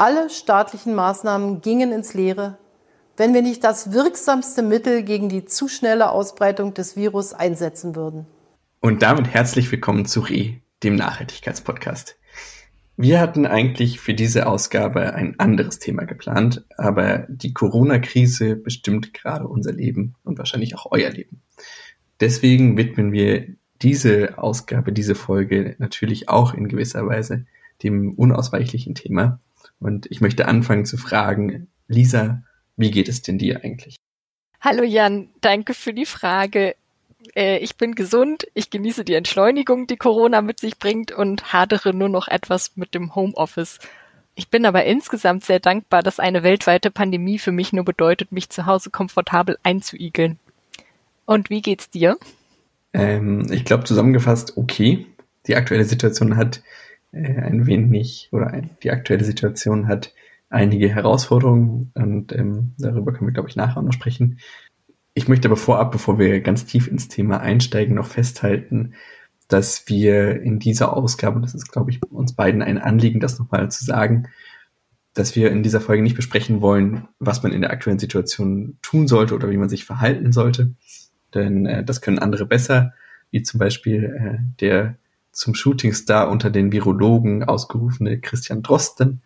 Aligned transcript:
alle 0.00 0.30
staatlichen 0.30 0.94
Maßnahmen 0.94 1.60
gingen 1.60 1.92
ins 1.92 2.14
Leere, 2.14 2.56
wenn 3.18 3.34
wir 3.34 3.42
nicht 3.42 3.62
das 3.62 3.92
wirksamste 3.92 4.62
Mittel 4.62 5.02
gegen 5.02 5.28
die 5.28 5.44
zu 5.44 5.68
schnelle 5.68 6.10
Ausbreitung 6.10 6.72
des 6.72 6.96
Virus 6.96 7.34
einsetzen 7.34 7.94
würden. 7.94 8.24
Und 8.80 9.02
damit 9.02 9.28
herzlich 9.28 9.70
willkommen 9.70 10.06
zu 10.06 10.20
RE, 10.20 10.54
dem 10.82 10.96
Nachhaltigkeitspodcast. 10.96 12.16
Wir 12.96 13.20
hatten 13.20 13.44
eigentlich 13.44 14.00
für 14.00 14.14
diese 14.14 14.46
Ausgabe 14.46 15.12
ein 15.12 15.38
anderes 15.38 15.78
Thema 15.80 16.04
geplant, 16.04 16.64
aber 16.78 17.26
die 17.28 17.52
Corona-Krise 17.52 18.56
bestimmt 18.56 19.12
gerade 19.12 19.46
unser 19.46 19.72
Leben 19.72 20.14
und 20.24 20.38
wahrscheinlich 20.38 20.76
auch 20.76 20.86
euer 20.90 21.10
Leben. 21.10 21.42
Deswegen 22.20 22.78
widmen 22.78 23.12
wir 23.12 23.48
diese 23.82 24.38
Ausgabe, 24.38 24.94
diese 24.94 25.14
Folge 25.14 25.76
natürlich 25.78 26.30
auch 26.30 26.54
in 26.54 26.68
gewisser 26.68 27.06
Weise 27.06 27.44
dem 27.82 28.14
unausweichlichen 28.14 28.94
Thema. 28.94 29.40
Und 29.80 30.06
ich 30.10 30.20
möchte 30.20 30.46
anfangen 30.46 30.84
zu 30.84 30.96
fragen, 30.96 31.68
Lisa, 31.88 32.42
wie 32.76 32.90
geht 32.90 33.08
es 33.08 33.22
denn 33.22 33.38
dir 33.38 33.64
eigentlich? 33.64 33.96
Hallo 34.60 34.84
Jan, 34.84 35.30
danke 35.40 35.74
für 35.74 35.94
die 35.94 36.06
Frage. 36.06 36.76
Äh, 37.34 37.58
ich 37.58 37.76
bin 37.76 37.94
gesund, 37.94 38.46
ich 38.54 38.70
genieße 38.70 39.04
die 39.04 39.14
Entschleunigung, 39.14 39.86
die 39.86 39.96
Corona 39.96 40.42
mit 40.42 40.60
sich 40.60 40.78
bringt 40.78 41.12
und 41.12 41.52
hadere 41.52 41.94
nur 41.94 42.10
noch 42.10 42.28
etwas 42.28 42.76
mit 42.76 42.94
dem 42.94 43.14
Homeoffice. 43.14 43.78
Ich 44.34 44.48
bin 44.48 44.64
aber 44.66 44.84
insgesamt 44.84 45.44
sehr 45.44 45.60
dankbar, 45.60 46.02
dass 46.02 46.20
eine 46.20 46.42
weltweite 46.42 46.90
Pandemie 46.90 47.38
für 47.38 47.52
mich 47.52 47.72
nur 47.72 47.84
bedeutet, 47.84 48.32
mich 48.32 48.50
zu 48.50 48.66
Hause 48.66 48.90
komfortabel 48.90 49.58
einzuigeln. 49.62 50.38
Und 51.24 51.50
wie 51.50 51.62
geht's 51.62 51.90
dir? 51.90 52.18
Ähm, 52.92 53.46
ich 53.50 53.64
glaube 53.64 53.84
zusammengefasst 53.84 54.56
okay. 54.56 55.06
Die 55.46 55.56
aktuelle 55.56 55.84
Situation 55.84 56.36
hat 56.36 56.62
ein 57.12 57.66
wenig 57.66 58.28
oder 58.32 58.48
ein, 58.48 58.70
die 58.82 58.90
aktuelle 58.90 59.24
Situation 59.24 59.88
hat 59.88 60.14
einige 60.48 60.88
Herausforderungen 60.88 61.92
und 61.94 62.32
ähm, 62.32 62.74
darüber 62.78 63.12
können 63.12 63.28
wir, 63.28 63.34
glaube 63.34 63.48
ich, 63.48 63.56
nachher 63.56 63.82
noch 63.82 63.92
sprechen. 63.92 64.38
Ich 65.14 65.28
möchte 65.28 65.48
aber 65.48 65.56
vorab, 65.56 65.92
bevor 65.92 66.18
wir 66.18 66.40
ganz 66.40 66.66
tief 66.66 66.88
ins 66.88 67.08
Thema 67.08 67.40
einsteigen, 67.40 67.94
noch 67.94 68.06
festhalten, 68.06 68.94
dass 69.48 69.88
wir 69.88 70.40
in 70.40 70.58
dieser 70.58 70.96
Ausgabe, 70.96 71.40
das 71.40 71.54
ist, 71.54 71.72
glaube 71.72 71.90
ich, 71.90 72.00
uns 72.10 72.34
beiden 72.34 72.62
ein 72.62 72.78
Anliegen, 72.78 73.20
das 73.20 73.38
nochmal 73.38 73.70
zu 73.70 73.84
sagen, 73.84 74.28
dass 75.14 75.34
wir 75.34 75.50
in 75.50 75.64
dieser 75.64 75.80
Folge 75.80 76.02
nicht 76.02 76.14
besprechen 76.14 76.60
wollen, 76.60 77.08
was 77.18 77.42
man 77.42 77.52
in 77.52 77.62
der 77.62 77.70
aktuellen 77.70 77.98
Situation 77.98 78.78
tun 78.82 79.08
sollte 79.08 79.34
oder 79.34 79.50
wie 79.50 79.56
man 79.56 79.68
sich 79.68 79.84
verhalten 79.84 80.32
sollte, 80.32 80.74
denn 81.34 81.66
äh, 81.66 81.84
das 81.84 82.00
können 82.00 82.20
andere 82.20 82.46
besser, 82.46 82.92
wie 83.30 83.42
zum 83.42 83.58
Beispiel 83.58 84.04
äh, 84.04 84.38
der 84.60 84.96
zum 85.40 85.54
Shootingstar 85.54 86.28
unter 86.28 86.50
den 86.50 86.70
Virologen 86.70 87.44
ausgerufene 87.44 88.20
Christian 88.20 88.62
Drosten. 88.62 89.22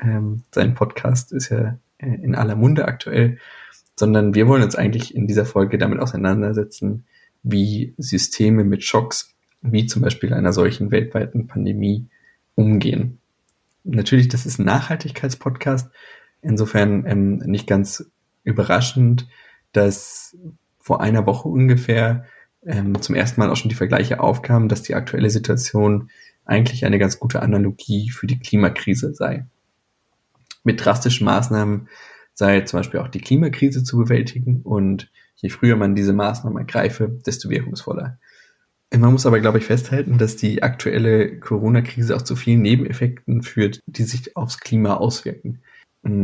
Ähm, 0.00 0.42
sein 0.50 0.74
Podcast 0.74 1.32
ist 1.32 1.50
ja 1.50 1.78
äh, 1.98 2.06
in 2.06 2.34
aller 2.34 2.56
Munde 2.56 2.86
aktuell, 2.86 3.38
sondern 3.94 4.34
wir 4.34 4.48
wollen 4.48 4.64
uns 4.64 4.74
eigentlich 4.74 5.14
in 5.14 5.28
dieser 5.28 5.46
Folge 5.46 5.78
damit 5.78 6.00
auseinandersetzen, 6.00 7.04
wie 7.44 7.94
Systeme 7.96 8.64
mit 8.64 8.82
Schocks, 8.82 9.36
wie 9.60 9.86
zum 9.86 10.02
Beispiel 10.02 10.34
einer 10.34 10.52
solchen 10.52 10.90
weltweiten 10.90 11.46
Pandemie, 11.46 12.08
umgehen. 12.56 13.20
Natürlich, 13.84 14.26
das 14.26 14.46
ist 14.46 14.58
ein 14.58 14.66
Nachhaltigkeitspodcast. 14.66 15.92
Insofern 16.42 17.06
ähm, 17.06 17.36
nicht 17.36 17.68
ganz 17.68 18.10
überraschend, 18.42 19.28
dass 19.70 20.36
vor 20.80 21.00
einer 21.00 21.24
Woche 21.24 21.48
ungefähr 21.48 22.26
ähm, 22.64 23.00
zum 23.00 23.14
ersten 23.14 23.40
Mal 23.40 23.50
auch 23.50 23.56
schon 23.56 23.68
die 23.68 23.74
Vergleiche 23.74 24.20
aufkamen, 24.20 24.68
dass 24.68 24.82
die 24.82 24.94
aktuelle 24.94 25.30
Situation 25.30 26.10
eigentlich 26.44 26.84
eine 26.84 26.98
ganz 26.98 27.18
gute 27.18 27.42
Analogie 27.42 28.10
für 28.10 28.26
die 28.26 28.38
Klimakrise 28.38 29.14
sei. 29.14 29.46
Mit 30.64 30.84
drastischen 30.84 31.24
Maßnahmen 31.24 31.88
sei 32.34 32.62
zum 32.62 32.80
Beispiel 32.80 33.00
auch 33.00 33.08
die 33.08 33.20
Klimakrise 33.20 33.84
zu 33.84 33.98
bewältigen 33.98 34.62
und 34.62 35.10
je 35.36 35.48
früher 35.48 35.76
man 35.76 35.94
diese 35.94 36.12
Maßnahmen 36.12 36.58
ergreife, 36.58 37.08
desto 37.26 37.50
wirkungsvoller. 37.50 38.18
Man 38.94 39.12
muss 39.12 39.26
aber, 39.26 39.40
glaube 39.40 39.58
ich, 39.58 39.64
festhalten, 39.64 40.18
dass 40.18 40.36
die 40.36 40.62
aktuelle 40.62 41.40
Corona-Krise 41.40 42.14
auch 42.14 42.22
zu 42.22 42.36
vielen 42.36 42.60
Nebeneffekten 42.60 43.42
führt, 43.42 43.80
die 43.86 44.04
sich 44.04 44.36
aufs 44.36 44.58
Klima 44.58 44.96
auswirken. 44.96 45.62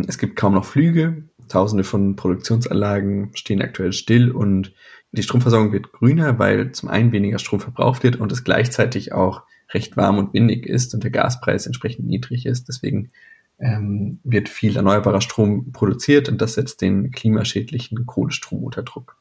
Es 0.06 0.18
gibt 0.18 0.36
kaum 0.36 0.54
noch 0.54 0.66
Flüge, 0.66 1.24
Tausende 1.48 1.84
von 1.84 2.14
Produktionsanlagen 2.14 3.30
stehen 3.34 3.62
aktuell 3.62 3.92
still 3.92 4.30
und 4.30 4.74
die 5.12 5.22
Stromversorgung 5.22 5.72
wird 5.72 5.92
grüner, 5.92 6.38
weil 6.38 6.72
zum 6.72 6.88
einen 6.88 7.12
weniger 7.12 7.38
Strom 7.38 7.60
verbraucht 7.60 8.02
wird 8.02 8.16
und 8.16 8.30
es 8.32 8.44
gleichzeitig 8.44 9.12
auch 9.12 9.42
recht 9.72 9.96
warm 9.96 10.18
und 10.18 10.34
windig 10.34 10.66
ist 10.66 10.94
und 10.94 11.04
der 11.04 11.10
Gaspreis 11.10 11.66
entsprechend 11.66 12.06
niedrig 12.06 12.46
ist. 12.46 12.68
Deswegen 12.68 13.10
ähm, 13.58 14.20
wird 14.24 14.48
viel 14.48 14.76
erneuerbarer 14.76 15.20
Strom 15.20 15.72
produziert 15.72 16.28
und 16.28 16.40
das 16.40 16.54
setzt 16.54 16.80
den 16.80 17.10
klimaschädlichen 17.10 18.06
Kohlestrom 18.06 18.64
unter 18.64 18.82
Druck. 18.82 19.16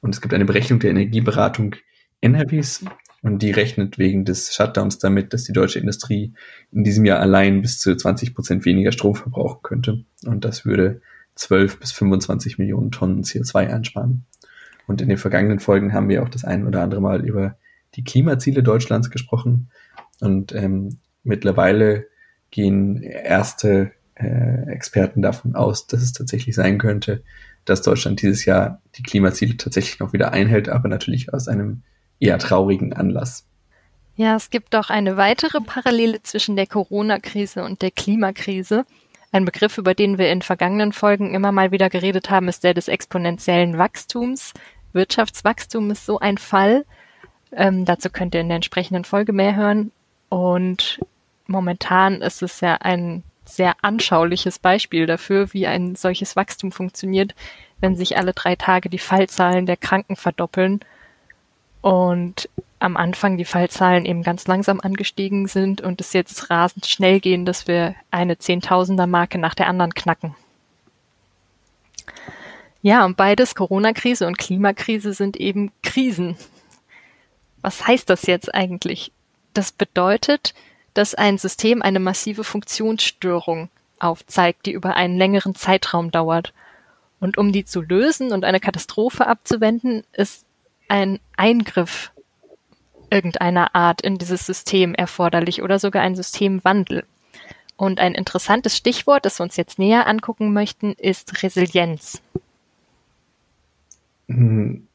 Und 0.00 0.14
es 0.14 0.20
gibt 0.20 0.34
eine 0.34 0.44
Berechnung 0.44 0.80
der 0.80 0.90
Energieberatung 0.90 1.76
NRWs 2.20 2.84
und 3.22 3.40
die 3.40 3.52
rechnet 3.52 3.98
wegen 3.98 4.24
des 4.24 4.54
Shutdowns 4.54 4.98
damit, 4.98 5.32
dass 5.32 5.44
die 5.44 5.52
deutsche 5.52 5.78
Industrie 5.78 6.34
in 6.72 6.84
diesem 6.84 7.04
Jahr 7.04 7.20
allein 7.20 7.62
bis 7.62 7.78
zu 7.78 7.96
20 7.96 8.34
Prozent 8.34 8.64
weniger 8.66 8.92
Strom 8.92 9.14
verbrauchen 9.14 9.60
könnte. 9.62 10.04
Und 10.26 10.44
das 10.44 10.66
würde 10.66 11.00
12 11.36 11.80
bis 11.80 11.92
25 11.92 12.58
Millionen 12.58 12.90
Tonnen 12.90 13.22
CO2 13.22 13.68
einsparen. 13.68 14.26
Und 14.86 15.00
in 15.00 15.08
den 15.08 15.18
vergangenen 15.18 15.60
Folgen 15.60 15.92
haben 15.92 16.08
wir 16.08 16.22
auch 16.22 16.28
das 16.28 16.44
ein 16.44 16.66
oder 16.66 16.82
andere 16.82 17.00
Mal 17.00 17.24
über 17.24 17.56
die 17.94 18.04
Klimaziele 18.04 18.62
Deutschlands 18.62 19.10
gesprochen. 19.10 19.70
Und 20.20 20.54
ähm, 20.54 20.98
mittlerweile 21.22 22.06
gehen 22.50 23.02
erste 23.02 23.92
äh, 24.14 24.70
Experten 24.70 25.22
davon 25.22 25.54
aus, 25.54 25.86
dass 25.86 26.02
es 26.02 26.12
tatsächlich 26.12 26.54
sein 26.54 26.78
könnte, 26.78 27.22
dass 27.64 27.82
Deutschland 27.82 28.22
dieses 28.22 28.44
Jahr 28.44 28.80
die 28.96 29.02
Klimaziele 29.02 29.56
tatsächlich 29.56 29.98
noch 29.98 30.12
wieder 30.12 30.32
einhält, 30.32 30.68
aber 30.68 30.88
natürlich 30.88 31.32
aus 31.32 31.48
einem 31.48 31.82
eher 32.20 32.38
traurigen 32.38 32.92
Anlass. 32.92 33.46
Ja, 34.16 34.36
es 34.36 34.50
gibt 34.50 34.76
auch 34.76 34.90
eine 34.90 35.16
weitere 35.16 35.60
Parallele 35.60 36.22
zwischen 36.22 36.54
der 36.54 36.68
Corona-Krise 36.68 37.64
und 37.64 37.82
der 37.82 37.90
Klimakrise. 37.90 38.84
Ein 39.32 39.44
Begriff, 39.44 39.78
über 39.78 39.94
den 39.94 40.18
wir 40.18 40.30
in 40.30 40.42
vergangenen 40.42 40.92
Folgen 40.92 41.34
immer 41.34 41.50
mal 41.50 41.72
wieder 41.72 41.90
geredet 41.90 42.30
haben, 42.30 42.46
ist 42.46 42.62
der 42.62 42.74
des 42.74 42.86
exponentiellen 42.86 43.76
Wachstums. 43.78 44.52
Wirtschaftswachstum 44.94 45.90
ist 45.90 46.06
so 46.06 46.18
ein 46.18 46.38
Fall. 46.38 46.84
Ähm, 47.52 47.84
dazu 47.84 48.10
könnt 48.10 48.34
ihr 48.34 48.40
in 48.40 48.48
der 48.48 48.56
entsprechenden 48.56 49.04
Folge 49.04 49.32
mehr 49.32 49.56
hören. 49.56 49.92
Und 50.28 51.00
momentan 51.46 52.22
ist 52.22 52.42
es 52.42 52.60
ja 52.60 52.76
ein 52.76 53.22
sehr 53.44 53.74
anschauliches 53.82 54.58
Beispiel 54.58 55.06
dafür, 55.06 55.52
wie 55.52 55.66
ein 55.66 55.96
solches 55.96 56.34
Wachstum 56.36 56.72
funktioniert, 56.72 57.34
wenn 57.80 57.96
sich 57.96 58.16
alle 58.16 58.32
drei 58.32 58.56
Tage 58.56 58.88
die 58.88 58.98
Fallzahlen 58.98 59.66
der 59.66 59.76
Kranken 59.76 60.16
verdoppeln 60.16 60.80
und 61.82 62.48
am 62.78 62.96
Anfang 62.96 63.36
die 63.36 63.44
Fallzahlen 63.44 64.06
eben 64.06 64.22
ganz 64.22 64.46
langsam 64.46 64.80
angestiegen 64.80 65.46
sind 65.46 65.80
und 65.80 66.00
es 66.00 66.12
jetzt 66.12 66.50
rasend 66.50 66.86
schnell 66.86 67.20
gehen, 67.20 67.44
dass 67.44 67.66
wir 67.66 67.94
eine 68.10 68.38
Zehntausender 68.38 69.06
Marke 69.06 69.38
nach 69.38 69.54
der 69.54 69.68
anderen 69.68 69.94
knacken. 69.94 70.34
Ja, 72.84 73.06
und 73.06 73.16
beides, 73.16 73.54
Corona-Krise 73.54 74.26
und 74.26 74.36
Klimakrise, 74.36 75.14
sind 75.14 75.38
eben 75.38 75.72
Krisen. 75.82 76.36
Was 77.62 77.86
heißt 77.86 78.10
das 78.10 78.26
jetzt 78.26 78.54
eigentlich? 78.54 79.10
Das 79.54 79.72
bedeutet, 79.72 80.52
dass 80.92 81.14
ein 81.14 81.38
System 81.38 81.80
eine 81.80 81.98
massive 81.98 82.44
Funktionsstörung 82.44 83.70
aufzeigt, 84.00 84.66
die 84.66 84.72
über 84.72 84.96
einen 84.96 85.16
längeren 85.16 85.54
Zeitraum 85.54 86.10
dauert. 86.10 86.52
Und 87.20 87.38
um 87.38 87.52
die 87.52 87.64
zu 87.64 87.80
lösen 87.80 88.32
und 88.32 88.44
eine 88.44 88.60
Katastrophe 88.60 89.26
abzuwenden, 89.26 90.04
ist 90.12 90.44
ein 90.86 91.20
Eingriff 91.38 92.12
irgendeiner 93.08 93.74
Art 93.74 94.02
in 94.02 94.18
dieses 94.18 94.44
System 94.44 94.94
erforderlich 94.94 95.62
oder 95.62 95.78
sogar 95.78 96.02
ein 96.02 96.16
Systemwandel. 96.16 97.06
Und 97.78 97.98
ein 97.98 98.14
interessantes 98.14 98.76
Stichwort, 98.76 99.24
das 99.24 99.38
wir 99.38 99.44
uns 99.44 99.56
jetzt 99.56 99.78
näher 99.78 100.06
angucken 100.06 100.52
möchten, 100.52 100.92
ist 100.92 101.42
Resilienz. 101.42 102.20
Hm, 104.28 104.86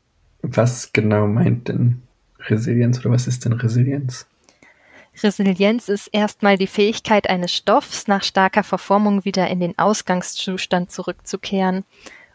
was 0.42 0.94
genau 0.94 1.28
meint 1.28 1.68
denn 1.68 2.02
Resilienz 2.40 3.00
oder 3.00 3.12
was 3.12 3.28
ist 3.28 3.46
denn 3.46 3.54
Resilienz? 3.54 4.26
Resilienz 5.22 5.90
ist 5.90 6.08
erstmal 6.08 6.58
die 6.58 6.68
Fähigkeit 6.68 7.30
eines 7.30 7.52
Stoffs 7.52 8.08
nach 8.08 8.24
starker 8.24 8.64
Verformung 8.64 9.26
wieder 9.26 9.48
in 9.48 9.60
den 9.60 9.78
Ausgangszustand 9.78 10.92
zurückzukehren 10.92 11.84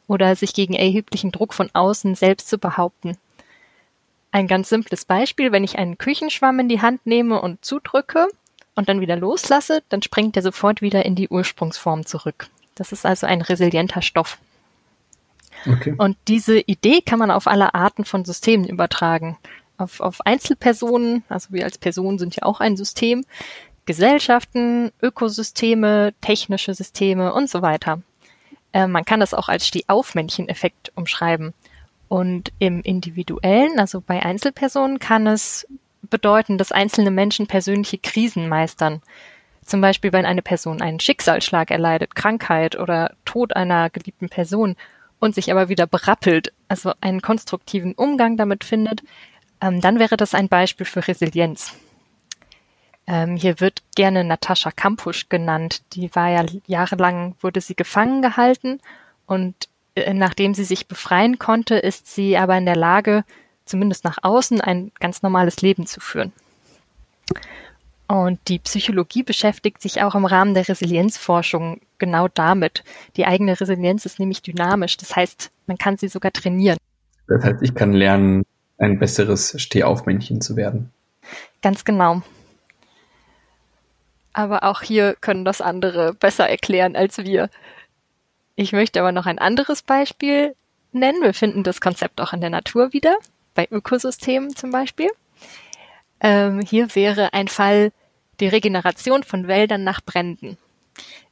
oder 0.07 0.37
sich 0.37 0.53
gegen 0.53 0.75
erheblichen 0.75 1.33
Druck 1.33 1.55
von 1.55 1.71
außen 1.73 2.15
selbst 2.15 2.49
zu 2.49 2.59
behaupten. 2.59 3.17
Ein 4.33 4.49
ganz 4.49 4.69
simples 4.69 5.05
Beispiel, 5.05 5.53
wenn 5.53 5.65
ich 5.65 5.79
einen 5.79 5.97
Küchenschwamm 5.97 6.61
in 6.61 6.69
die 6.69 6.83
Hand 6.83 7.07
nehme 7.07 7.41
und 7.41 7.65
zudrücke 7.65 8.29
und 8.75 8.89
dann 8.89 9.01
wieder 9.01 9.17
loslasse, 9.17 9.83
dann 9.89 10.03
springt 10.03 10.37
er 10.37 10.43
sofort 10.43 10.83
wieder 10.83 11.07
in 11.07 11.15
die 11.15 11.29
Ursprungsform 11.29 12.05
zurück. 12.05 12.49
Das 12.75 12.93
ist 12.93 13.07
also 13.07 13.27
ein 13.27 13.41
resilienter 13.41 14.03
Stoff. 14.03 14.39
Okay. 15.67 15.95
Und 15.97 16.17
diese 16.29 16.59
Idee 16.59 17.01
kann 17.01 17.19
man 17.19 17.31
auf 17.31 17.47
alle 17.47 17.75
Arten 17.75 18.05
von 18.05 18.25
Systemen 18.25 18.69
übertragen. 18.69 19.39
Auf, 19.77 20.01
auf 20.01 20.21
Einzelpersonen, 20.27 21.25
also 21.29 21.53
wir 21.53 21.65
als 21.65 21.79
Person 21.79 22.19
sind 22.19 22.37
ja 22.37 22.45
auch 22.45 22.61
ein 22.61 22.77
System, 22.77 23.25
Gesellschaften, 23.87 24.93
Ökosysteme, 25.03 26.15
technische 26.21 26.75
Systeme 26.75 27.35
und 27.35 27.51
so 27.51 27.61
weiter. 27.61 28.01
Äh, 28.73 28.87
man 28.87 29.05
kann 29.05 29.21
das 29.21 29.35
auch 29.35 29.49
als 29.49 29.67
Stehaufmännchen-Effekt 29.67 30.93
umschreiben. 30.95 31.55
Und 32.09 32.53
im 32.59 32.83
Individuellen, 32.83 33.79
also 33.79 34.01
bei 34.01 34.23
Einzelpersonen, 34.23 34.99
kann 34.99 35.27
es 35.27 35.67
bedeuten, 36.03 36.59
dass 36.59 36.73
einzelne 36.73 37.11
Menschen 37.11 37.47
persönliche 37.47 37.99
Krisen 37.99 38.49
meistern. 38.49 39.03
Zum 39.65 39.81
Beispiel, 39.81 40.13
wenn 40.13 40.27
eine 40.27 40.43
Person 40.43 40.83
einen 40.83 41.01
Schicksalsschlag 41.01 41.71
erleidet, 41.71 42.15
Krankheit 42.15 42.77
oder 42.77 43.15
Tod 43.25 43.57
einer 43.57 43.89
geliebten 43.91 44.29
Person 44.29 44.77
und 45.25 45.35
sich 45.35 45.51
aber 45.51 45.71
wieder 45.71 45.87
berappelt, 45.87 46.53
also 46.69 46.93
einen 47.01 47.23
konstruktiven 47.23 47.95
Umgang 47.95 48.37
damit 48.37 48.63
findet, 48.63 49.03
ähm, 49.61 49.81
dann 49.81 49.99
wäre 49.99 50.19
das 50.19 50.35
ein 50.35 50.49
Beispiel 50.49 50.85
für 50.85 51.09
Resilienz. 51.09 51.75
Ähm, 53.07 53.37
hier 53.37 53.59
wird 53.59 53.83
gerne 53.97 54.23
Natascha 54.23 54.71
Kampusch 54.71 55.31
genannt. 55.31 55.83
Die 55.95 56.15
war 56.15 56.29
ja 56.29 56.45
jahrelang, 56.67 57.37
wurde 57.41 57.63
sie 57.63 57.75
gefangen 57.75 58.21
gehalten 58.21 58.81
und 59.27 59.55
äh, 59.95 60.13
nachdem 60.13 60.53
sie 60.53 60.65
sich 60.65 60.89
befreien 60.89 61.39
konnte, 61.39 61.77
ist 61.77 62.15
sie 62.15 62.37
aber 62.37 62.59
in 62.59 62.67
der 62.67 62.77
Lage, 62.77 63.25
zumindest 63.65 64.05
nach 64.05 64.19
außen, 64.23 64.61
ein 64.61 64.93
ganz 65.01 65.23
normales 65.23 65.63
Leben 65.63 65.87
zu 65.87 66.01
führen. 66.01 66.33
Und 68.15 68.39
die 68.47 68.61
Psychologie 68.61 69.25
beschäftigt 69.25 69.83
sich 69.83 70.01
auch 70.01 70.15
im 70.15 70.25
Rahmen 70.25 70.55
der 70.55 70.69
Resilienzforschung 70.69 71.81
genau 71.99 72.29
damit. 72.29 72.85
Die 73.17 73.27
eigene 73.27 73.61
Resilienz 73.61 74.07
ist 74.07 74.21
nämlich 74.21 74.41
dynamisch. 74.41 74.97
Das 74.99 75.17
heißt, 75.17 75.51
man 75.67 75.79
kann 75.79 75.97
sie 75.97 76.07
sogar 76.07 76.33
trainieren. 76.33 76.79
Das 77.27 77.43
heißt, 77.43 77.61
ich 77.63 77.75
kann 77.75 77.93
lernen, 77.93 78.45
ein 78.79 79.01
besseres 79.01 79.61
Stehaufmännchen 79.61 80.41
zu 80.41 80.55
werden. 80.55 80.93
Ganz 81.61 81.85
genau. 81.85 82.23
Aber 84.33 84.63
auch 84.63 84.83
hier 84.83 85.17
können 85.21 85.45
das 85.45 85.61
andere 85.61 86.15
besser 86.15 86.49
erklären 86.49 86.95
als 86.95 87.19
wir. 87.19 87.51
Ich 88.55 88.73
möchte 88.73 89.01
aber 89.01 89.11
noch 89.11 89.27
ein 89.27 89.41
anderes 89.41 89.83
Beispiel 89.83 90.55
nennen. 90.93 91.21
Wir 91.21 91.35
finden 91.35 91.65
das 91.65 91.81
Konzept 91.81 92.21
auch 92.21 92.33
in 92.33 92.41
der 92.41 92.51
Natur 92.51 92.93
wieder, 92.93 93.17
bei 93.57 93.67
Ökosystemen 93.69 94.55
zum 94.55 94.71
Beispiel. 94.71 95.11
Ähm, 96.21 96.61
hier 96.61 96.95
wäre 96.95 97.33
ein 97.33 97.49
Fall 97.49 97.91
die 98.41 98.49
Regeneration 98.49 99.23
von 99.23 99.47
Wäldern 99.49 99.85
nach 99.85 100.01
Bränden. 100.01 100.57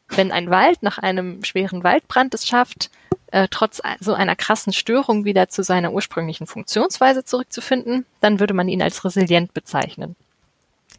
Wenn 0.08 0.32
ein 0.32 0.50
Wald 0.50 0.82
nach 0.82 0.98
einem 0.98 1.42
schweren 1.44 1.84
Waldbrand 1.84 2.34
es 2.34 2.46
schafft, 2.46 2.90
äh, 3.28 3.48
trotz 3.50 3.80
so 4.00 4.12
einer 4.12 4.36
krassen 4.36 4.72
Störung 4.72 5.24
wieder 5.24 5.48
zu 5.48 5.62
seiner 5.62 5.92
ursprünglichen 5.92 6.46
Funktionsweise 6.46 7.24
zurückzufinden, 7.24 8.04
dann 8.20 8.40
würde 8.40 8.54
man 8.54 8.68
ihn 8.68 8.82
als 8.82 9.04
resilient 9.04 9.54
bezeichnen. 9.54 10.16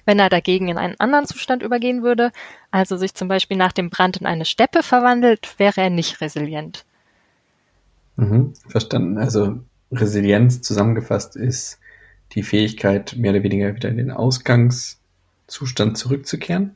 Wenn 0.05 0.19
er 0.19 0.29
dagegen 0.29 0.67
in 0.67 0.77
einen 0.77 0.99
anderen 0.99 1.25
Zustand 1.25 1.63
übergehen 1.63 2.03
würde, 2.03 2.31
also 2.71 2.97
sich 2.97 3.13
zum 3.13 3.27
Beispiel 3.27 3.55
nach 3.55 3.71
dem 3.71 3.89
Brand 3.89 4.17
in 4.17 4.25
eine 4.25 4.45
Steppe 4.45 4.83
verwandelt, 4.83 5.55
wäre 5.57 5.79
er 5.79 5.89
nicht 5.89 6.19
resilient. 6.19 6.83
Mhm, 8.15 8.53
verstanden. 8.67 9.17
Also 9.17 9.59
Resilienz 9.91 10.61
zusammengefasst 10.61 11.35
ist 11.35 11.79
die 12.33 12.43
Fähigkeit, 12.43 13.15
mehr 13.15 13.31
oder 13.31 13.43
weniger 13.43 13.75
wieder 13.75 13.89
in 13.89 13.97
den 13.97 14.11
Ausgangszustand 15.43 15.97
zurückzukehren 15.97 16.75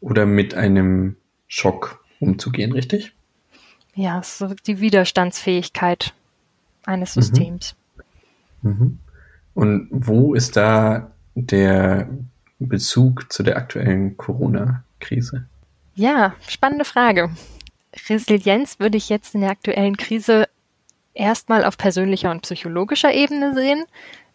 oder 0.00 0.26
mit 0.26 0.54
einem 0.54 1.16
Schock 1.46 2.04
umzugehen, 2.20 2.72
richtig? 2.72 3.12
Ja, 3.94 4.22
so 4.22 4.54
die 4.66 4.80
Widerstandsfähigkeit 4.80 6.14
eines 6.84 7.16
mhm. 7.16 7.22
Systems. 7.22 7.76
Mhm. 8.62 8.70
Mhm. 8.70 8.98
Und 9.54 9.88
wo 9.90 10.34
ist 10.34 10.56
da 10.56 11.12
der 11.34 12.08
Bezug 12.58 13.32
zu 13.32 13.42
der 13.42 13.56
aktuellen 13.56 14.16
Corona-Krise? 14.16 15.46
Ja, 15.94 16.34
spannende 16.48 16.84
Frage. 16.84 17.30
Resilienz 18.08 18.80
würde 18.80 18.96
ich 18.96 19.08
jetzt 19.08 19.34
in 19.36 19.42
der 19.42 19.50
aktuellen 19.50 19.96
Krise 19.96 20.48
erstmal 21.12 21.64
auf 21.64 21.78
persönlicher 21.78 22.32
und 22.32 22.42
psychologischer 22.42 23.14
Ebene 23.14 23.54
sehen. 23.54 23.84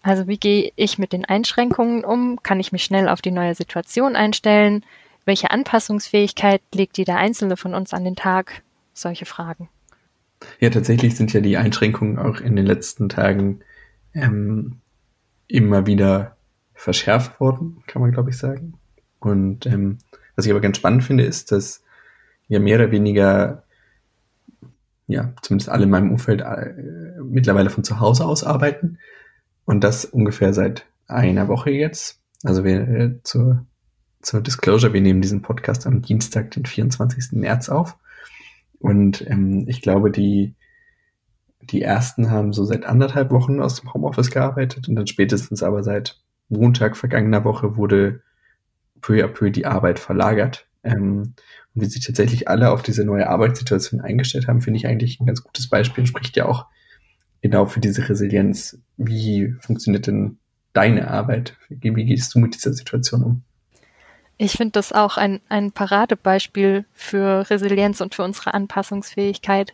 Also 0.01 0.27
wie 0.27 0.37
gehe 0.37 0.71
ich 0.75 0.97
mit 0.97 1.13
den 1.13 1.25
Einschränkungen 1.25 2.03
um? 2.05 2.41
Kann 2.41 2.59
ich 2.59 2.71
mich 2.71 2.83
schnell 2.83 3.09
auf 3.09 3.21
die 3.21 3.31
neue 3.31 3.55
Situation 3.55 4.15
einstellen? 4.15 4.85
Welche 5.25 5.51
Anpassungsfähigkeit 5.51 6.61
legt 6.73 6.97
jeder 6.97 7.17
Einzelne 7.17 7.57
von 7.57 7.73
uns 7.73 7.93
an 7.93 8.05
den 8.05 8.15
Tag? 8.15 8.61
Solche 8.93 9.25
Fragen. 9.25 9.69
Ja, 10.59 10.69
tatsächlich 10.69 11.15
sind 11.15 11.33
ja 11.33 11.41
die 11.41 11.57
Einschränkungen 11.57 12.17
auch 12.17 12.39
in 12.39 12.55
den 12.55 12.65
letzten 12.65 13.09
Tagen 13.09 13.59
ähm, 14.13 14.79
immer 15.47 15.85
wieder 15.85 16.37
verschärft 16.73 17.39
worden, 17.41 17.83
kann 17.87 18.01
man 18.01 18.11
glaube 18.11 18.29
ich 18.29 18.37
sagen. 18.37 18.75
Und 19.19 19.65
ähm, 19.65 19.97
was 20.35 20.45
ich 20.45 20.51
aber 20.51 20.61
ganz 20.61 20.77
spannend 20.77 21.03
finde, 21.03 21.25
ist, 21.25 21.51
dass 21.51 21.83
ja 22.47 22.59
mehr 22.59 22.77
oder 22.77 22.91
weniger, 22.91 23.63
ja, 25.07 25.33
zumindest 25.41 25.69
alle 25.69 25.83
in 25.83 25.89
meinem 25.89 26.11
Umfeld 26.11 26.39
äh, 26.39 26.73
mittlerweile 27.21 27.69
von 27.69 27.83
zu 27.83 27.99
Hause 27.99 28.25
aus 28.25 28.45
arbeiten 28.45 28.97
und 29.65 29.83
das 29.83 30.05
ungefähr 30.05 30.53
seit 30.53 30.85
einer 31.07 31.47
Woche 31.47 31.71
jetzt. 31.71 32.21
Also 32.43 32.63
wir 32.63 32.87
äh, 32.87 33.19
zur, 33.23 33.65
zur 34.21 34.41
Disclosure, 34.41 34.93
wir 34.93 35.01
nehmen 35.01 35.21
diesen 35.21 35.41
Podcast 35.41 35.85
am 35.85 36.01
Dienstag, 36.01 36.51
den 36.51 36.65
24. 36.65 37.33
März 37.33 37.69
auf. 37.69 37.97
Und 38.79 39.25
ähm, 39.29 39.65
ich 39.67 39.81
glaube, 39.81 40.11
die, 40.11 40.55
die 41.61 41.81
ersten 41.81 42.31
haben 42.31 42.53
so 42.53 42.63
seit 42.63 42.85
anderthalb 42.85 43.31
Wochen 43.31 43.59
aus 43.59 43.79
dem 43.79 43.93
Homeoffice 43.93 44.31
gearbeitet 44.31 44.87
und 44.87 44.95
dann 44.95 45.07
spätestens 45.07 45.63
aber 45.63 45.83
seit 45.83 46.21
Montag 46.47 46.97
vergangener 46.97 47.43
Woche 47.43 47.75
wurde 47.75 48.21
peu 49.01 49.23
à 49.23 49.27
peu 49.27 49.51
die 49.51 49.65
Arbeit 49.65 49.99
verlagert. 49.99 50.67
Ähm, 50.83 51.33
und 51.75 51.81
wie 51.81 51.85
sich 51.85 52.05
tatsächlich 52.05 52.47
alle 52.47 52.71
auf 52.71 52.81
diese 52.81 53.03
neue 53.03 53.29
Arbeitssituation 53.29 54.01
eingestellt 54.01 54.47
haben, 54.47 54.61
finde 54.61 54.77
ich 54.77 54.87
eigentlich 54.87 55.19
ein 55.19 55.25
ganz 55.25 55.43
gutes 55.43 55.69
Beispiel, 55.69 56.05
spricht 56.05 56.35
ja 56.35 56.45
auch 56.45 56.65
genau 57.41 57.65
für 57.65 57.79
diese 57.79 58.07
Resilienz. 58.07 58.77
Wie 58.97 59.53
funktioniert 59.61 60.07
denn 60.07 60.37
deine 60.73 61.09
Arbeit? 61.09 61.55
Wie, 61.69 61.91
gehst 62.05 62.33
du 62.33 62.39
mit 62.39 62.55
dieser 62.55 62.73
Situation 62.73 63.23
um? 63.23 63.41
Ich 64.37 64.53
finde 64.53 64.71
das 64.73 64.93
auch 64.93 65.17
ein, 65.17 65.41
ein 65.49 65.71
Paradebeispiel 65.71 66.85
für 66.93 67.49
Resilienz 67.49 67.99
und 67.99 68.15
für 68.15 68.23
unsere 68.23 68.53
Anpassungsfähigkeit. 68.53 69.73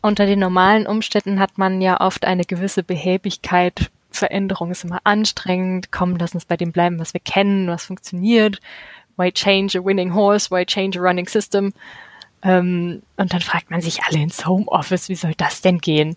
Unter 0.00 0.26
den 0.26 0.38
normalen 0.38 0.86
Umständen 0.86 1.38
hat 1.38 1.58
man 1.58 1.82
ja 1.82 2.00
oft 2.00 2.24
eine 2.24 2.44
gewisse 2.44 2.82
Behäbigkeit. 2.82 3.90
Veränderung 4.10 4.70
ist 4.70 4.84
immer 4.84 5.00
anstrengend. 5.04 5.92
Komm, 5.92 6.16
lass 6.16 6.34
uns 6.34 6.46
bei 6.46 6.56
dem 6.56 6.72
bleiben, 6.72 6.98
was 6.98 7.12
wir 7.12 7.20
kennen, 7.20 7.68
was 7.68 7.86
funktioniert. 7.86 8.60
Why 9.16 9.32
change 9.32 9.78
a 9.78 9.84
winning 9.84 10.14
horse? 10.14 10.50
Why 10.50 10.64
change 10.64 10.98
a 10.98 11.02
running 11.02 11.28
system? 11.28 11.72
Ähm, 12.42 13.02
und 13.16 13.32
dann 13.32 13.40
fragt 13.40 13.70
man 13.70 13.80
sich 13.80 14.02
alle 14.04 14.22
ins 14.22 14.46
Homeoffice, 14.46 15.08
wie 15.08 15.16
soll 15.16 15.34
das 15.36 15.60
denn 15.60 15.78
gehen? 15.78 16.16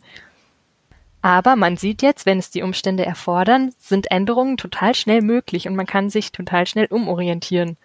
Aber 1.21 1.55
man 1.55 1.77
sieht 1.77 2.01
jetzt, 2.01 2.25
wenn 2.25 2.39
es 2.39 2.49
die 2.49 2.63
Umstände 2.63 3.05
erfordern, 3.05 3.73
sind 3.77 4.09
Änderungen 4.09 4.57
total 4.57 4.95
schnell 4.95 5.21
möglich 5.21 5.67
und 5.67 5.75
man 5.75 5.85
kann 5.85 6.09
sich 6.09 6.31
total 6.31 6.65
schnell 6.65 6.87
umorientieren. 6.87 7.77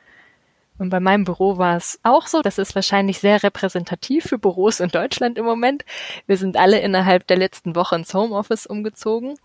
Und 0.78 0.90
bei 0.90 1.00
meinem 1.00 1.24
Büro 1.24 1.58
war 1.58 1.76
es 1.76 1.98
auch 2.02 2.26
so. 2.26 2.42
Das 2.42 2.58
ist 2.58 2.74
wahrscheinlich 2.74 3.18
sehr 3.18 3.42
repräsentativ 3.42 4.24
für 4.24 4.38
Büros 4.38 4.80
in 4.80 4.90
Deutschland 4.90 5.38
im 5.38 5.44
Moment. 5.44 5.84
Wir 6.26 6.36
sind 6.36 6.56
alle 6.56 6.80
innerhalb 6.80 7.26
der 7.26 7.38
letzten 7.38 7.74
Woche 7.74 7.96
ins 7.96 8.12
Homeoffice 8.12 8.66
umgezogen. 8.66 9.38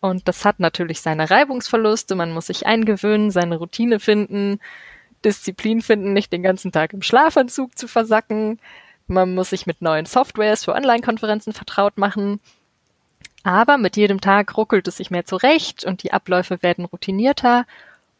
Und 0.00 0.28
das 0.28 0.44
hat 0.44 0.60
natürlich 0.60 1.00
seine 1.00 1.30
Reibungsverluste. 1.30 2.14
Man 2.14 2.32
muss 2.32 2.46
sich 2.46 2.66
eingewöhnen, 2.66 3.30
seine 3.30 3.56
Routine 3.56 4.00
finden, 4.00 4.60
Disziplin 5.24 5.80
finden, 5.80 6.12
nicht 6.12 6.32
den 6.32 6.42
ganzen 6.42 6.72
Tag 6.72 6.92
im 6.92 7.02
Schlafanzug 7.02 7.76
zu 7.76 7.88
versacken. 7.88 8.60
Man 9.06 9.34
muss 9.34 9.50
sich 9.50 9.66
mit 9.66 9.80
neuen 9.80 10.04
Softwares 10.04 10.64
für 10.64 10.74
Online-Konferenzen 10.74 11.54
vertraut 11.54 11.96
machen. 11.96 12.40
Aber 13.46 13.78
mit 13.78 13.96
jedem 13.96 14.20
Tag 14.20 14.56
ruckelt 14.56 14.88
es 14.88 14.96
sich 14.96 15.12
mehr 15.12 15.24
zurecht 15.24 15.84
und 15.84 16.02
die 16.02 16.12
Abläufe 16.12 16.64
werden 16.64 16.84
routinierter 16.84 17.64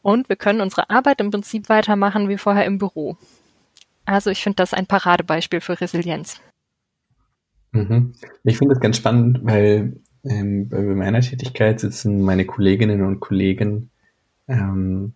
und 0.01 0.29
wir 0.29 0.37
können 0.37 0.61
unsere 0.61 0.89
Arbeit 0.89 1.21
im 1.21 1.33
Prinzip 1.33 1.69
weitermachen 1.69 2.29
wie 2.29 2.39
vorher 2.39 2.65
im 2.65 2.79
Büro. 2.79 3.17
Also 4.05 4.31
ich 4.31 4.41
finde 4.41 4.55
das 4.55 4.73
ein 4.73 4.87
Paradebeispiel 4.87 5.61
für 5.61 5.81
Resilienz. 5.81 6.41
Mhm. 7.73 8.13
Ich 8.45 8.57
finde 8.57 8.75
das 8.75 8.81
ganz 8.81 8.99
spannend, 8.99 9.41
weil 9.43 9.97
ähm, 10.23 10.69
bei 10.69 10.81
meiner 10.81 11.23
Tätigkeit 11.23 11.81
sitzen 11.81 12.23
meine 12.23 12.45
Kolleginnen 12.45 13.03
und 13.03 13.19
Kollegen 13.19 13.91
ähm, 14.47 15.13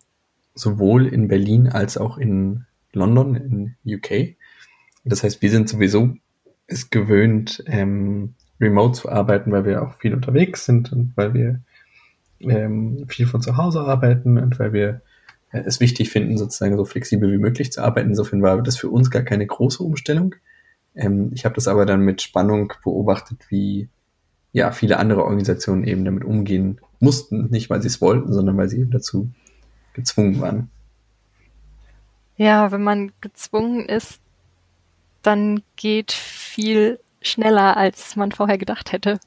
sowohl 0.55 1.07
in 1.07 1.29
Berlin 1.29 1.69
als 1.69 1.97
auch 1.97 2.17
in 2.17 2.65
London, 2.91 3.35
in 3.85 3.95
UK. 3.95 4.35
Das 5.05 5.23
heißt, 5.23 5.41
wir 5.41 5.49
sind 5.49 5.69
sowieso 5.69 6.15
es 6.67 6.89
gewöhnt, 6.89 7.63
ähm, 7.67 8.35
remote 8.61 8.93
zu 8.93 9.09
arbeiten, 9.09 9.51
weil 9.51 9.65
wir 9.65 9.81
auch 9.81 9.95
viel 9.95 10.13
unterwegs 10.13 10.65
sind 10.65 10.93
und 10.93 11.13
weil 11.15 11.33
wir 11.33 11.59
ähm, 12.39 13.05
viel 13.07 13.27
von 13.27 13.41
zu 13.41 13.57
Hause 13.57 13.81
arbeiten 13.81 14.37
und 14.37 14.59
weil 14.59 14.71
wir 14.71 15.01
äh, 15.51 15.61
es 15.65 15.79
wichtig 15.79 16.09
finden, 16.09 16.37
sozusagen 16.37 16.77
so 16.77 16.85
flexibel 16.85 17.31
wie 17.31 17.37
möglich 17.37 17.71
zu 17.71 17.83
arbeiten. 17.83 18.09
Insofern 18.09 18.41
war 18.41 18.61
das 18.61 18.77
für 18.77 18.89
uns 18.89 19.09
gar 19.09 19.23
keine 19.23 19.45
große 19.45 19.83
Umstellung. 19.83 20.35
Ähm, 20.95 21.31
ich 21.33 21.45
habe 21.45 21.55
das 21.55 21.67
aber 21.67 21.85
dann 21.85 22.01
mit 22.01 22.21
Spannung 22.21 22.73
beobachtet, 22.83 23.39
wie 23.49 23.89
ja 24.53 24.71
viele 24.71 24.97
andere 24.97 25.23
Organisationen 25.23 25.83
eben 25.83 26.05
damit 26.05 26.23
umgehen 26.23 26.79
mussten, 26.99 27.49
nicht 27.49 27.69
weil 27.69 27.81
sie 27.81 27.87
es 27.87 28.01
wollten, 28.01 28.31
sondern 28.31 28.57
weil 28.57 28.69
sie 28.69 28.79
eben 28.79 28.91
dazu 28.91 29.29
gezwungen 29.93 30.39
waren. 30.39 30.69
Ja, 32.37 32.71
wenn 32.71 32.83
man 32.83 33.11
gezwungen 33.21 33.87
ist, 33.87 34.19
dann 35.21 35.61
geht 35.75 36.11
viel 36.11 36.99
schneller, 37.21 37.77
als 37.77 38.15
man 38.15 38.31
vorher 38.31 38.57
gedacht 38.57 38.91
hätte. 38.91 39.19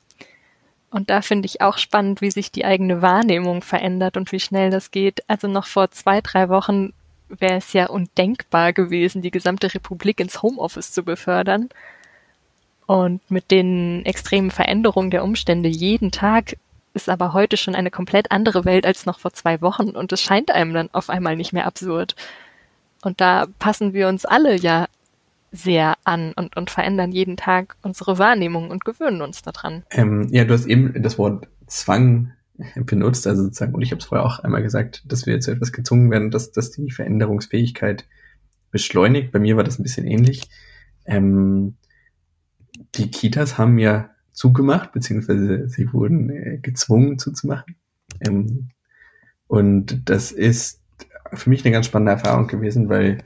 Und 0.91 1.11
da 1.11 1.23
finde 1.23 1.47
ich 1.47 1.61
auch 1.61 1.79
spannend, 1.79 2.21
wie 2.21 2.31
sich 2.31 2.53
die 2.53 2.65
eigene 2.65 3.03
Wahrnehmung 3.03 3.63
verändert 3.63 4.17
und 4.17 4.31
wie 4.31 4.41
schnell 4.41 4.71
das 4.71 4.93
geht. 4.93 5.29
Also 5.29 5.49
noch 5.49 5.67
vor 5.67 5.91
zwei, 5.91 6.21
drei 6.21 6.49
Wochen 6.49 6.93
wäre 7.29 7.55
es 7.57 7.73
ja 7.73 7.87
undenkbar 7.87 8.73
gewesen, 8.73 9.23
die 9.23 9.33
gesamte 9.33 9.75
Republik 9.75 10.21
ins 10.21 10.43
Homeoffice 10.43 10.93
zu 10.93 11.03
befördern. 11.03 11.69
Und 12.87 13.29
mit 13.31 13.51
den 13.51 14.05
extremen 14.05 14.51
Veränderungen 14.51 15.11
der 15.11 15.25
Umstände 15.25 15.69
jeden 15.69 16.11
Tag 16.13 16.57
ist 16.93 17.09
aber 17.09 17.33
heute 17.33 17.57
schon 17.57 17.75
eine 17.75 17.91
komplett 17.91 18.31
andere 18.31 18.65
Welt 18.65 18.87
als 18.87 19.05
noch 19.05 19.19
vor 19.19 19.33
zwei 19.33 19.61
Wochen 19.61 19.91
und 19.91 20.13
es 20.13 20.23
scheint 20.23 20.53
einem 20.53 20.73
dann 20.75 20.91
auf 20.93 21.11
einmal 21.11 21.35
nicht 21.35 21.53
mehr 21.53 21.67
absurd. 21.67 22.15
Und 23.03 23.21
da 23.21 23.47
passen 23.59 23.95
wir 23.95 24.09
uns 24.09 24.25
alle 24.25 24.57
ja 24.57 24.87
sehr 25.55 25.95
an 26.05 26.33
und, 26.35 26.57
und 26.57 26.71
verändern 26.71 27.13
jeden 27.13 27.37
Tag 27.37 27.77
unsere 27.83 28.19
Wahrnehmung 28.19 28.71
und 28.71 28.85
gewöhnen 28.85 29.23
uns 29.23 29.43
daran. 29.43 29.85
Ähm, 29.91 30.29
ja, 30.31 30.45
du 30.45 30.53
hast 30.53 30.67
eben 30.67 31.01
das 31.03 31.19
Wort 31.19 31.49
Zwang 31.67 32.33
benutzt, 32.77 33.27
also 33.27 33.45
sozusagen, 33.45 33.75
und 33.75 33.83
ich 33.83 33.91
habe 33.91 34.01
es 34.01 34.07
vorher 34.07 34.25
auch 34.25 34.39
einmal 34.41 34.63
gesagt, 34.63 35.03
dass 35.07 35.27
wir 35.27 35.41
zu 35.41 35.51
etwas 35.51 35.73
gezwungen 35.73 36.11
werden, 36.11 36.31
dass, 36.31 36.53
dass 36.53 36.71
die 36.71 36.91
Veränderungsfähigkeit 36.91 38.07
beschleunigt. 38.71 39.33
Bei 39.33 39.39
mir 39.39 39.57
war 39.57 39.65
das 39.65 39.79
ein 39.79 39.83
bisschen 39.83 40.07
ähnlich. 40.07 40.49
Ähm, 41.05 41.77
die 42.95 43.11
Kitas 43.11 43.59
haben 43.59 43.79
ja 43.79 44.11
zugemacht, 44.33 44.93
beziehungsweise 44.93 45.69
sie 45.69 45.93
wurden 45.93 46.31
äh, 46.31 46.59
gezwungen 46.59 47.19
zuzumachen. 47.19 47.77
Ähm, 48.21 48.71
und 49.47 50.09
das 50.09 50.33
ist 50.33 50.81
für 51.33 51.51
mich 51.51 51.65
eine 51.65 51.73
ganz 51.73 51.87
spannende 51.87 52.13
Erfahrung 52.13 52.47
gewesen, 52.47 52.89
weil 52.89 53.19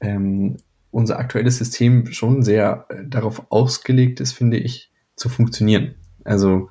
ähm, 0.00 0.56
unser 0.90 1.18
aktuelles 1.18 1.58
System 1.58 2.12
schon 2.12 2.42
sehr 2.42 2.86
äh, 2.88 3.04
darauf 3.06 3.50
ausgelegt 3.50 4.20
ist, 4.20 4.32
finde 4.32 4.58
ich, 4.58 4.90
zu 5.16 5.28
funktionieren. 5.28 5.94
Also, 6.24 6.70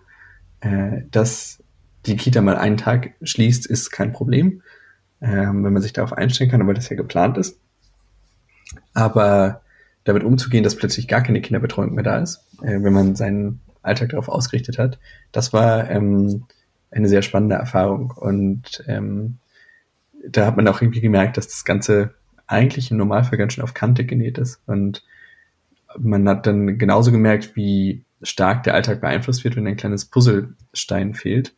äh, 0.61 1.03
dass 1.11 1.63
die 2.05 2.17
Kita 2.17 2.41
mal 2.41 2.57
einen 2.57 2.77
Tag 2.77 3.13
schließt, 3.21 3.65
ist 3.65 3.91
kein 3.91 4.13
Problem, 4.13 4.61
ähm, 5.21 5.63
wenn 5.63 5.73
man 5.73 5.81
sich 5.81 5.93
darauf 5.93 6.13
einstellen 6.13 6.49
kann, 6.49 6.61
aber 6.61 6.73
das 6.73 6.89
ja 6.89 6.95
geplant 6.95 7.38
ist. 7.38 7.59
Aber 8.93 9.61
damit 10.03 10.23
umzugehen, 10.23 10.63
dass 10.63 10.75
plötzlich 10.75 11.07
gar 11.07 11.21
keine 11.21 11.41
Kinderbetreuung 11.41 11.93
mehr 11.93 12.03
da 12.03 12.19
ist, 12.19 12.45
äh, 12.61 12.81
wenn 12.81 12.93
man 12.93 13.15
seinen 13.15 13.61
Alltag 13.81 14.09
darauf 14.09 14.29
ausgerichtet 14.29 14.77
hat, 14.77 14.99
das 15.31 15.53
war 15.53 15.89
ähm, 15.89 16.45
eine 16.91 17.07
sehr 17.07 17.21
spannende 17.21 17.55
Erfahrung. 17.55 18.11
Und 18.11 18.83
ähm, 18.88 19.38
da 20.27 20.45
hat 20.45 20.57
man 20.57 20.67
auch 20.67 20.81
irgendwie 20.81 21.01
gemerkt, 21.01 21.38
dass 21.38 21.47
das 21.47 21.63
Ganze 21.63 22.15
eigentlich 22.50 22.91
im 22.91 22.98
Normalfall 22.98 23.38
ganz 23.38 23.53
schön 23.53 23.63
auf 23.63 23.74
Kante 23.74 24.06
genäht 24.06 24.38
ist. 24.38 24.62
Und 24.65 25.03
man 25.98 26.27
hat 26.27 26.46
dann 26.46 26.77
genauso 26.77 27.12
gemerkt, 27.12 27.56
wie 27.56 28.03
stark 28.22 28.63
der 28.63 28.74
Alltag 28.74 29.01
beeinflusst 29.01 29.44
wird, 29.44 29.56
wenn 29.56 29.68
ein 29.68 29.77
kleines 29.77 30.06
Puzzlestein 30.06 31.13
fehlt. 31.13 31.53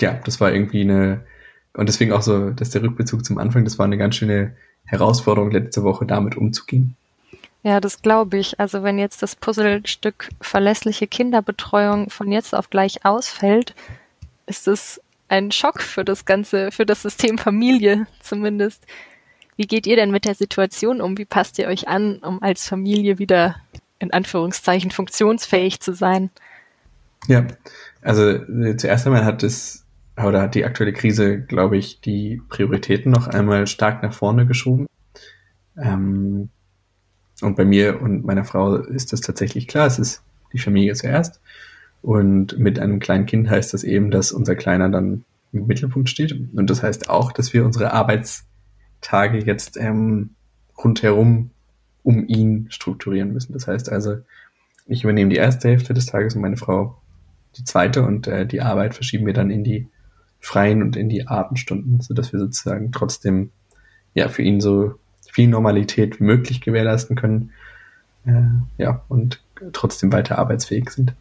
Ja, 0.00 0.20
das 0.24 0.40
war 0.40 0.52
irgendwie 0.52 0.82
eine, 0.82 1.24
und 1.72 1.88
deswegen 1.88 2.12
auch 2.12 2.22
so, 2.22 2.50
dass 2.50 2.70
der 2.70 2.82
Rückbezug 2.82 3.24
zum 3.24 3.38
Anfang, 3.38 3.64
das 3.64 3.78
war 3.78 3.86
eine 3.86 3.98
ganz 3.98 4.16
schöne 4.16 4.54
Herausforderung 4.84 5.50
letzte 5.50 5.82
Woche, 5.82 6.06
damit 6.06 6.36
umzugehen. 6.36 6.96
Ja, 7.62 7.80
das 7.80 8.02
glaube 8.02 8.38
ich. 8.38 8.60
Also 8.60 8.82
wenn 8.82 8.98
jetzt 8.98 9.22
das 9.22 9.34
Puzzlestück 9.34 10.28
verlässliche 10.40 11.06
Kinderbetreuung 11.06 12.10
von 12.10 12.30
jetzt 12.30 12.54
auf 12.54 12.70
gleich 12.70 13.04
ausfällt, 13.04 13.74
ist 14.46 14.68
es 14.68 15.00
ein 15.28 15.50
Schock 15.50 15.82
für 15.82 16.04
das 16.04 16.24
ganze, 16.24 16.70
für 16.70 16.86
das 16.86 17.02
System 17.02 17.38
Familie 17.38 18.06
zumindest. 18.20 18.86
Wie 19.56 19.66
geht 19.66 19.86
ihr 19.86 19.96
denn 19.96 20.10
mit 20.10 20.24
der 20.24 20.34
Situation 20.34 21.00
um? 21.00 21.16
Wie 21.16 21.24
passt 21.24 21.58
ihr 21.58 21.66
euch 21.66 21.88
an, 21.88 22.18
um 22.18 22.42
als 22.42 22.68
Familie 22.68 23.18
wieder 23.18 23.56
in 23.98 24.12
Anführungszeichen 24.12 24.90
funktionsfähig 24.90 25.80
zu 25.80 25.94
sein? 25.94 26.30
Ja, 27.26 27.46
also 28.02 28.28
äh, 28.28 28.76
zuerst 28.76 29.06
einmal 29.06 29.24
hat 29.24 29.42
es 29.42 29.84
oder 30.16 30.42
hat 30.42 30.54
die 30.54 30.64
aktuelle 30.64 30.92
Krise, 30.92 31.40
glaube 31.40 31.76
ich, 31.76 32.00
die 32.00 32.40
Prioritäten 32.48 33.12
noch 33.12 33.26
einmal 33.26 33.66
stark 33.66 34.02
nach 34.02 34.14
vorne 34.14 34.46
geschoben. 34.46 34.86
Ähm, 35.76 36.48
und 37.42 37.56
bei 37.56 37.64
mir 37.64 38.00
und 38.00 38.24
meiner 38.24 38.44
Frau 38.44 38.76
ist 38.76 39.12
das 39.12 39.20
tatsächlich 39.20 39.68
klar, 39.68 39.86
es 39.86 39.98
ist 39.98 40.22
die 40.52 40.58
Familie 40.58 40.94
zuerst. 40.94 41.40
Und 42.00 42.58
mit 42.58 42.78
einem 42.78 42.98
kleinen 42.98 43.26
Kind 43.26 43.50
heißt 43.50 43.74
das 43.74 43.84
eben, 43.84 44.10
dass 44.10 44.32
unser 44.32 44.54
Kleiner 44.54 44.88
dann 44.88 45.24
im 45.52 45.66
Mittelpunkt 45.66 46.08
steht. 46.08 46.32
Und 46.54 46.70
das 46.70 46.82
heißt 46.82 47.10
auch, 47.10 47.32
dass 47.32 47.52
wir 47.52 47.64
unsere 47.64 47.92
Arbeitstage 48.96 49.38
jetzt 49.44 49.76
ähm, 49.76 50.30
rundherum 50.76 51.50
um 52.02 52.26
ihn 52.28 52.66
strukturieren 52.70 53.32
müssen. 53.32 53.52
Das 53.52 53.66
heißt 53.66 53.90
also, 53.90 54.18
ich 54.86 55.02
übernehme 55.02 55.30
die 55.30 55.36
erste 55.36 55.68
Hälfte 55.68 55.94
des 55.94 56.06
Tages 56.06 56.36
und 56.36 56.42
meine 56.42 56.56
Frau 56.56 57.00
die 57.56 57.64
zweite 57.64 58.04
und 58.04 58.26
äh, 58.26 58.46
die 58.46 58.60
Arbeit 58.60 58.94
verschieben 58.94 59.26
wir 59.26 59.32
dann 59.32 59.50
in 59.50 59.64
die 59.64 59.88
freien 60.38 60.82
und 60.82 60.94
in 60.94 61.08
die 61.08 61.26
Abendstunden, 61.26 62.00
sodass 62.00 62.32
wir 62.32 62.38
sozusagen 62.38 62.92
trotzdem 62.92 63.50
ja 64.14 64.28
für 64.28 64.42
ihn 64.42 64.60
so 64.60 64.94
viel 65.30 65.48
Normalität 65.48 66.20
wie 66.20 66.24
möglich 66.24 66.60
gewährleisten 66.60 67.16
können. 67.16 67.52
Äh, 68.26 68.42
ja, 68.78 69.02
und 69.08 69.42
trotzdem 69.72 70.12
weiter 70.12 70.38
arbeitsfähig 70.38 70.90
sind. 70.90 71.14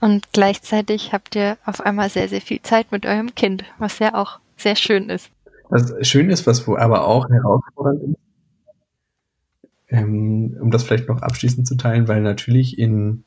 Und 0.00 0.32
gleichzeitig 0.32 1.12
habt 1.12 1.36
ihr 1.36 1.56
auf 1.64 1.80
einmal 1.80 2.10
sehr, 2.10 2.28
sehr 2.28 2.40
viel 2.40 2.60
Zeit 2.62 2.90
mit 2.90 3.06
eurem 3.06 3.34
Kind, 3.34 3.64
was 3.78 3.98
ja 4.00 4.14
auch 4.14 4.40
sehr 4.56 4.76
schön 4.76 5.08
ist. 5.08 5.30
Was 5.70 6.06
schön 6.06 6.30
ist, 6.30 6.46
was 6.46 6.66
wo 6.66 6.76
aber 6.76 7.06
auch 7.06 7.28
herausfordernd 7.28 8.02
ist, 8.02 8.16
ähm, 9.88 10.56
um 10.60 10.70
das 10.70 10.84
vielleicht 10.84 11.08
noch 11.08 11.22
abschließend 11.22 11.66
zu 11.66 11.76
teilen, 11.76 12.08
weil 12.08 12.22
natürlich 12.22 12.78
in, 12.78 13.24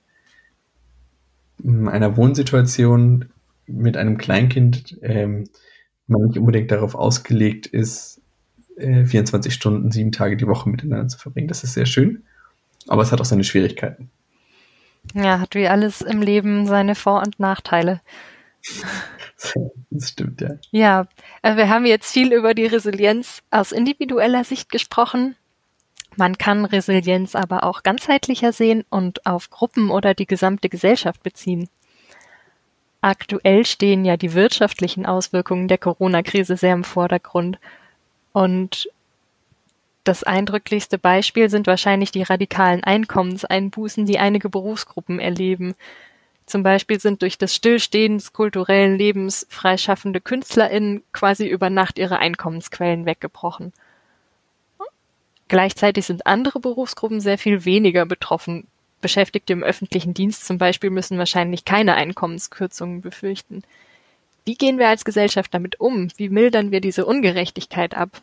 in 1.64 1.88
einer 1.88 2.16
Wohnsituation 2.18 3.30
mit 3.66 3.98
einem 3.98 4.18
Kleinkind 4.18 4.98
ähm, 5.02 5.46
man 6.08 6.28
nicht 6.28 6.38
unbedingt 6.38 6.70
darauf 6.72 6.96
ausgelegt 6.96 7.68
ist, 7.68 8.22
24 8.78 9.52
äh, 9.52 9.56
Stunden, 9.56 9.92
sieben 9.92 10.12
Tage 10.12 10.36
die 10.36 10.48
Woche 10.48 10.70
miteinander 10.70 11.08
zu 11.08 11.18
verbringen. 11.18 11.48
Das 11.48 11.64
ist 11.64 11.74
sehr 11.74 11.86
schön, 11.86 12.24
aber 12.88 13.04
es 13.04 13.12
hat 13.12 13.22
auch 13.22 13.26
seine 13.26 13.44
Schwierigkeiten. 13.44 14.10
Ja, 15.14 15.40
hat 15.40 15.56
wie 15.56 15.68
alles 15.68 16.02
im 16.02 16.22
Leben 16.22 16.66
seine 16.66 16.96
Vor- 16.96 17.22
und 17.22 17.40
Nachteile. 17.40 18.02
Das 19.90 20.10
stimmt, 20.10 20.42
ja. 20.42 20.50
Ja, 20.72 21.08
äh, 21.42 21.56
wir 21.56 21.70
haben 21.70 21.86
jetzt 21.86 22.12
viel 22.12 22.34
über 22.34 22.54
die 22.54 22.66
Resilienz 22.66 23.44
aus 23.52 23.72
individueller 23.72 24.44
Sicht 24.44 24.72
gesprochen. 24.72 25.36
Man 26.16 26.38
kann 26.38 26.66
Resilienz 26.66 27.36
aber 27.36 27.64
auch 27.64 27.84
ganzheitlicher 27.84 28.54
sehen 28.54 28.86
und 28.90 29.26
auf 29.26 29.50
Gruppen 29.50 29.90
oder 29.90 30.14
die 30.14 30.28
gesamte 30.28 30.70
Gesellschaft 30.70 31.24
beziehen. 31.24 31.70
Aktuell 33.02 33.66
stehen 33.66 34.06
ja 34.06 34.16
die 34.16 34.34
wirtschaftlichen 34.34 35.06
Auswirkungen 35.06 35.68
der 35.68 35.78
Corona-Krise 35.78 36.56
sehr 36.56 36.74
im 36.74 36.84
Vordergrund 36.84 37.60
und 38.32 38.88
das 40.04 40.24
eindrücklichste 40.24 40.98
Beispiel 40.98 41.50
sind 41.50 41.66
wahrscheinlich 41.66 42.12
die 42.12 42.24
radikalen 42.24 42.84
Einkommenseinbußen, 42.84 44.06
die 44.06 44.20
einige 44.20 44.50
Berufsgruppen 44.50 45.20
erleben. 45.20 45.76
Zum 46.46 46.64
Beispiel 46.64 47.00
sind 47.00 47.22
durch 47.22 47.38
das 47.38 47.56
Stillstehen 47.56 48.18
des 48.18 48.34
kulturellen 48.34 48.98
Lebens 48.98 49.48
freischaffende 49.50 50.20
KünstlerInnen 50.20 51.04
quasi 51.14 51.48
über 51.48 51.70
Nacht 51.70 51.98
ihre 51.98 52.20
Einkommensquellen 52.20 53.06
weggebrochen. 53.06 53.72
Gleichzeitig 55.48 56.06
sind 56.06 56.26
andere 56.26 56.60
Berufsgruppen 56.60 57.22
sehr 57.22 57.38
viel 57.38 57.66
weniger 57.66 58.06
betroffen. 58.06 58.68
Beschäftigte 59.02 59.54
im 59.54 59.64
öffentlichen 59.64 60.14
Dienst 60.14 60.46
zum 60.46 60.58
Beispiel 60.58 60.90
müssen 60.90 61.18
wahrscheinlich 61.18 61.66
keine 61.66 61.96
Einkommenskürzungen 61.96 63.02
befürchten. 63.02 63.64
Wie 64.46 64.56
gehen 64.56 64.78
wir 64.78 64.90
als 64.90 65.06
Gesellschaft 65.06 65.54
damit 65.54 65.80
um? 65.80 66.10
Wie 66.18 66.30
mildern 66.30 66.72
wir 66.72 66.82
diese 66.82 67.06
Ungerechtigkeit 67.06 67.96
ab? 67.96 68.22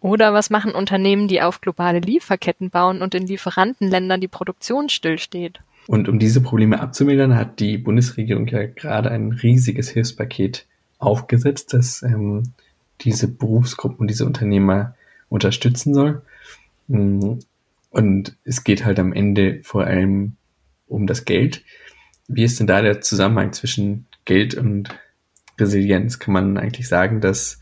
Oder 0.00 0.32
was 0.32 0.50
machen 0.50 0.74
Unternehmen, 0.74 1.28
die 1.28 1.42
auf 1.42 1.60
globale 1.60 1.98
Lieferketten 1.98 2.70
bauen 2.70 3.02
und 3.02 3.14
in 3.14 3.26
Lieferantenländern 3.26 4.20
die 4.20 4.28
Produktion 4.28 4.88
stillsteht? 4.90 5.60
Und 5.86 6.08
um 6.08 6.18
diese 6.18 6.40
Probleme 6.40 6.80
abzumildern, 6.80 7.36
hat 7.36 7.60
die 7.60 7.78
Bundesregierung 7.78 8.46
ja 8.46 8.66
gerade 8.66 9.10
ein 9.10 9.32
riesiges 9.32 9.88
Hilfspaket 9.90 10.66
aufgesetzt, 10.98 11.74
das 11.74 12.02
ähm, 12.02 12.54
diese 13.02 13.28
Berufsgruppen 13.28 14.00
und 14.00 14.08
diese 14.08 14.24
Unternehmer 14.24 14.94
unterstützen 15.28 15.94
soll. 15.94 16.22
Mm, 16.88 17.38
und 17.90 18.36
es 18.44 18.64
geht 18.64 18.84
halt 18.84 18.98
am 18.98 19.12
Ende 19.12 19.60
vor 19.62 19.84
allem 19.84 20.36
um 20.88 21.06
das 21.06 21.24
Geld. 21.24 21.62
Wie 22.26 22.44
ist 22.44 22.58
denn 22.58 22.66
da 22.66 22.82
der 22.82 23.00
Zusammenhang 23.00 23.52
zwischen 23.52 24.06
Geld 24.24 24.54
und 24.54 24.88
Resilienz? 25.58 26.18
Kann 26.18 26.34
man 26.34 26.56
eigentlich 26.56 26.88
sagen, 26.88 27.20
dass 27.20 27.58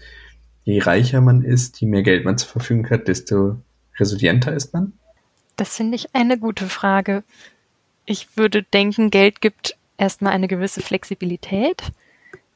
je 0.64 0.78
reicher 0.80 1.20
man 1.20 1.42
ist, 1.42 1.80
je 1.80 1.88
mehr 1.88 2.02
Geld 2.02 2.24
man 2.24 2.38
zur 2.38 2.48
Verfügung 2.48 2.88
hat, 2.88 3.08
desto 3.08 3.60
resilienter 3.98 4.54
ist 4.54 4.72
man? 4.72 4.92
Das 5.56 5.76
finde 5.76 5.96
ich 5.96 6.14
eine 6.14 6.38
gute 6.38 6.66
Frage. 6.66 7.24
Ich 8.04 8.36
würde 8.36 8.62
denken, 8.62 9.10
Geld 9.10 9.40
gibt 9.40 9.76
erstmal 9.96 10.32
eine 10.32 10.48
gewisse 10.48 10.80
Flexibilität. 10.80 11.92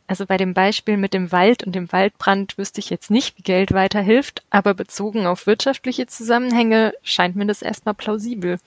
Also 0.08 0.26
bei 0.26 0.36
dem 0.36 0.54
Beispiel 0.54 0.96
mit 0.96 1.14
dem 1.14 1.32
Wald 1.32 1.64
und 1.64 1.74
dem 1.74 1.90
Waldbrand 1.90 2.58
wüsste 2.58 2.80
ich 2.80 2.90
jetzt 2.90 3.10
nicht, 3.10 3.36
wie 3.38 3.42
Geld 3.42 3.72
weiterhilft, 3.72 4.44
aber 4.50 4.74
bezogen 4.74 5.26
auf 5.26 5.46
wirtschaftliche 5.46 6.06
Zusammenhänge 6.06 6.94
scheint 7.02 7.34
mir 7.34 7.46
das 7.46 7.62
erstmal 7.62 7.94
plausibel. 7.94 8.58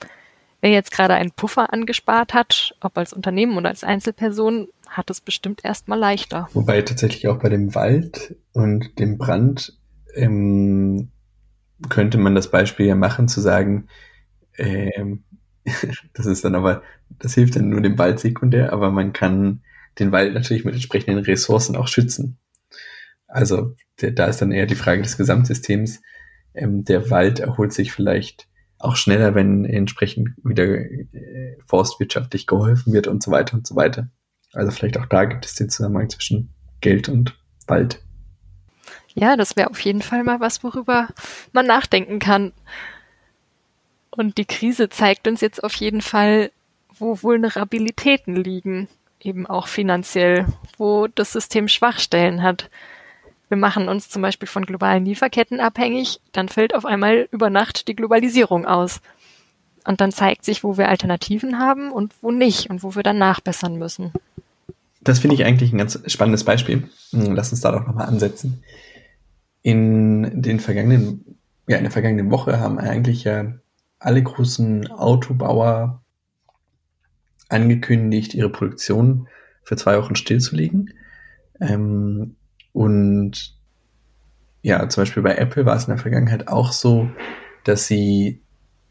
Wer 0.62 0.72
jetzt 0.72 0.92
gerade 0.92 1.14
einen 1.14 1.32
Puffer 1.32 1.72
angespart 1.72 2.34
hat, 2.34 2.76
ob 2.82 2.98
als 2.98 3.14
Unternehmen 3.14 3.58
oder 3.58 3.70
als 3.70 3.86
Einzelperson, 3.86 4.68
hat 4.90 5.10
es 5.10 5.22
bestimmt 5.22 5.64
erstmal 5.64 6.00
leichter. 6.00 6.50
Wobei 6.54 6.82
tatsächlich 6.82 7.28
auch 7.28 7.40
bei 7.40 7.50
dem 7.50 7.76
Wald 7.76 8.36
und 8.52 9.00
dem 9.00 9.18
Brand 9.18 9.78
ähm, 10.16 11.12
könnte 11.88 12.18
man 12.18 12.36
das 12.36 12.52
Beispiel 12.52 12.88
ja 12.88 12.96
machen, 12.96 13.30
zu 13.30 13.40
sagen, 13.40 13.88
ähm, 14.58 15.24
das 16.14 16.26
ist 16.26 16.44
dann 16.44 16.56
aber, 16.56 16.84
das 17.10 17.34
hilft 17.34 17.56
dann 17.56 17.70
nur 17.70 17.82
dem 17.82 17.98
Wald 17.98 18.20
sekundär, 18.20 18.74
aber 18.74 18.92
man 18.92 19.14
kann 19.14 19.62
den 19.98 20.12
Wald 20.12 20.34
natürlich 20.34 20.66
mit 20.66 20.74
entsprechenden 20.74 21.24
Ressourcen 21.24 21.76
auch 21.76 21.88
schützen. 21.88 22.38
Also 23.28 23.76
der, 24.02 24.12
da 24.12 24.26
ist 24.26 24.42
dann 24.42 24.52
eher 24.52 24.66
die 24.66 24.76
Frage 24.76 25.02
des 25.02 25.18
Gesamtsystems. 25.18 26.02
Ähm, 26.54 26.84
der 26.84 27.10
Wald 27.10 27.40
erholt 27.40 27.74
sich 27.74 27.92
vielleicht 27.92 28.48
auch 28.80 28.96
schneller, 28.96 29.36
wenn 29.36 29.66
entsprechend 29.66 30.30
wieder 30.44 30.66
äh, 30.66 31.58
forstwirtschaftlich 31.66 32.48
geholfen 32.48 32.94
wird 32.94 33.08
und 33.08 33.22
so 33.22 33.32
weiter 33.32 33.56
und 33.56 33.68
so 33.68 33.76
weiter. 33.76 34.10
Also 34.54 34.72
vielleicht 34.72 34.98
auch 34.98 35.06
da 35.06 35.26
gibt 35.26 35.46
es 35.46 35.56
den 35.56 35.70
Zusammenhang 35.70 36.10
zwischen 36.10 36.54
Geld 36.82 37.10
und 37.10 37.38
Wald. 37.68 38.02
Ja, 39.14 39.36
das 39.36 39.56
wäre 39.58 39.70
auf 39.70 39.80
jeden 39.82 40.02
Fall 40.02 40.24
mal 40.24 40.40
was, 40.40 40.64
worüber 40.64 41.10
man 41.52 41.68
nachdenken 41.68 42.20
kann. 42.20 42.54
Und 44.20 44.38
die 44.38 44.44
Krise 44.44 44.90
zeigt 44.90 45.30
uns 45.30 45.40
jetzt 45.40 45.64
auf 45.64 45.74
jeden 45.76 46.02
Fall, 46.02 46.52
wo 46.98 47.24
Vulnerabilitäten 47.24 48.36
liegen 48.36 48.90
eben 49.22 49.48
auch 49.48 49.68
finanziell, 49.68 50.46
wo 50.78 51.08
das 51.08 51.32
System 51.32 51.70
Schwachstellen 51.70 52.44
hat. 52.44 52.70
Wir 53.48 53.56
machen 53.56 53.88
uns 53.88 54.10
zum 54.10 54.22
Beispiel 54.22 54.50
von 54.50 54.66
globalen 54.66 55.06
Lieferketten 55.06 55.62
abhängig, 55.62 56.20
dann 56.34 56.50
fällt 56.50 56.76
auf 56.76 56.84
einmal 56.84 57.30
über 57.32 57.50
Nacht 57.50 57.88
die 57.88 57.96
Globalisierung 57.96 58.66
aus. 58.66 59.00
Und 59.86 60.02
dann 60.02 60.12
zeigt 60.12 60.44
sich, 60.44 60.66
wo 60.66 60.78
wir 60.78 60.90
Alternativen 60.90 61.58
haben 61.58 61.90
und 61.90 62.14
wo 62.22 62.30
nicht 62.30 62.70
und 62.70 62.84
wo 62.84 62.96
wir 62.96 63.04
dann 63.04 63.20
nachbessern 63.20 63.78
müssen. 63.78 64.12
Das 65.00 65.20
finde 65.20 65.36
ich 65.36 65.46
eigentlich 65.46 65.72
ein 65.72 65.78
ganz 65.78 65.98
spannendes 66.08 66.44
Beispiel. 66.44 66.90
Hm, 67.12 67.36
lass 67.36 67.52
uns 67.52 67.62
da 67.62 67.72
doch 67.72 67.88
nochmal 67.88 68.08
ansetzen. 68.08 68.66
In 69.62 70.42
den 70.42 70.60
vergangenen, 70.60 71.38
ja, 71.70 71.78
in 71.78 71.84
der 71.84 71.92
vergangenen 71.92 72.32
Woche 72.32 72.60
haben 72.60 72.80
eigentlich 72.80 73.24
ja 73.24 73.54
alle 74.00 74.24
großen 74.24 74.90
Autobauer 74.92 76.02
angekündigt, 77.50 78.34
ihre 78.34 78.50
Produktion 78.50 79.28
für 79.64 79.76
zwei 79.76 79.98
Wochen 79.98 80.16
stillzulegen. 80.16 80.94
Ähm, 81.60 82.36
und 82.72 83.56
ja, 84.62 84.88
zum 84.90 85.02
Beispiel 85.02 85.24
bei 85.24 85.36
Apple 85.36 85.66
war 85.66 85.76
es 85.76 85.86
in 85.86 85.92
der 85.92 85.98
Vergangenheit 85.98 86.48
auch 86.48 86.72
so, 86.72 87.10
dass 87.64 87.88
sie, 87.88 88.42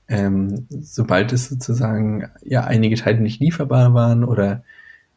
ähm, 0.09 0.67
sobald 0.69 1.33
es 1.33 1.49
sozusagen 1.49 2.29
ja 2.43 2.65
einige 2.65 2.97
Teile 2.97 3.21
nicht 3.21 3.41
lieferbar 3.41 3.95
waren 3.95 4.25
oder 4.25 4.65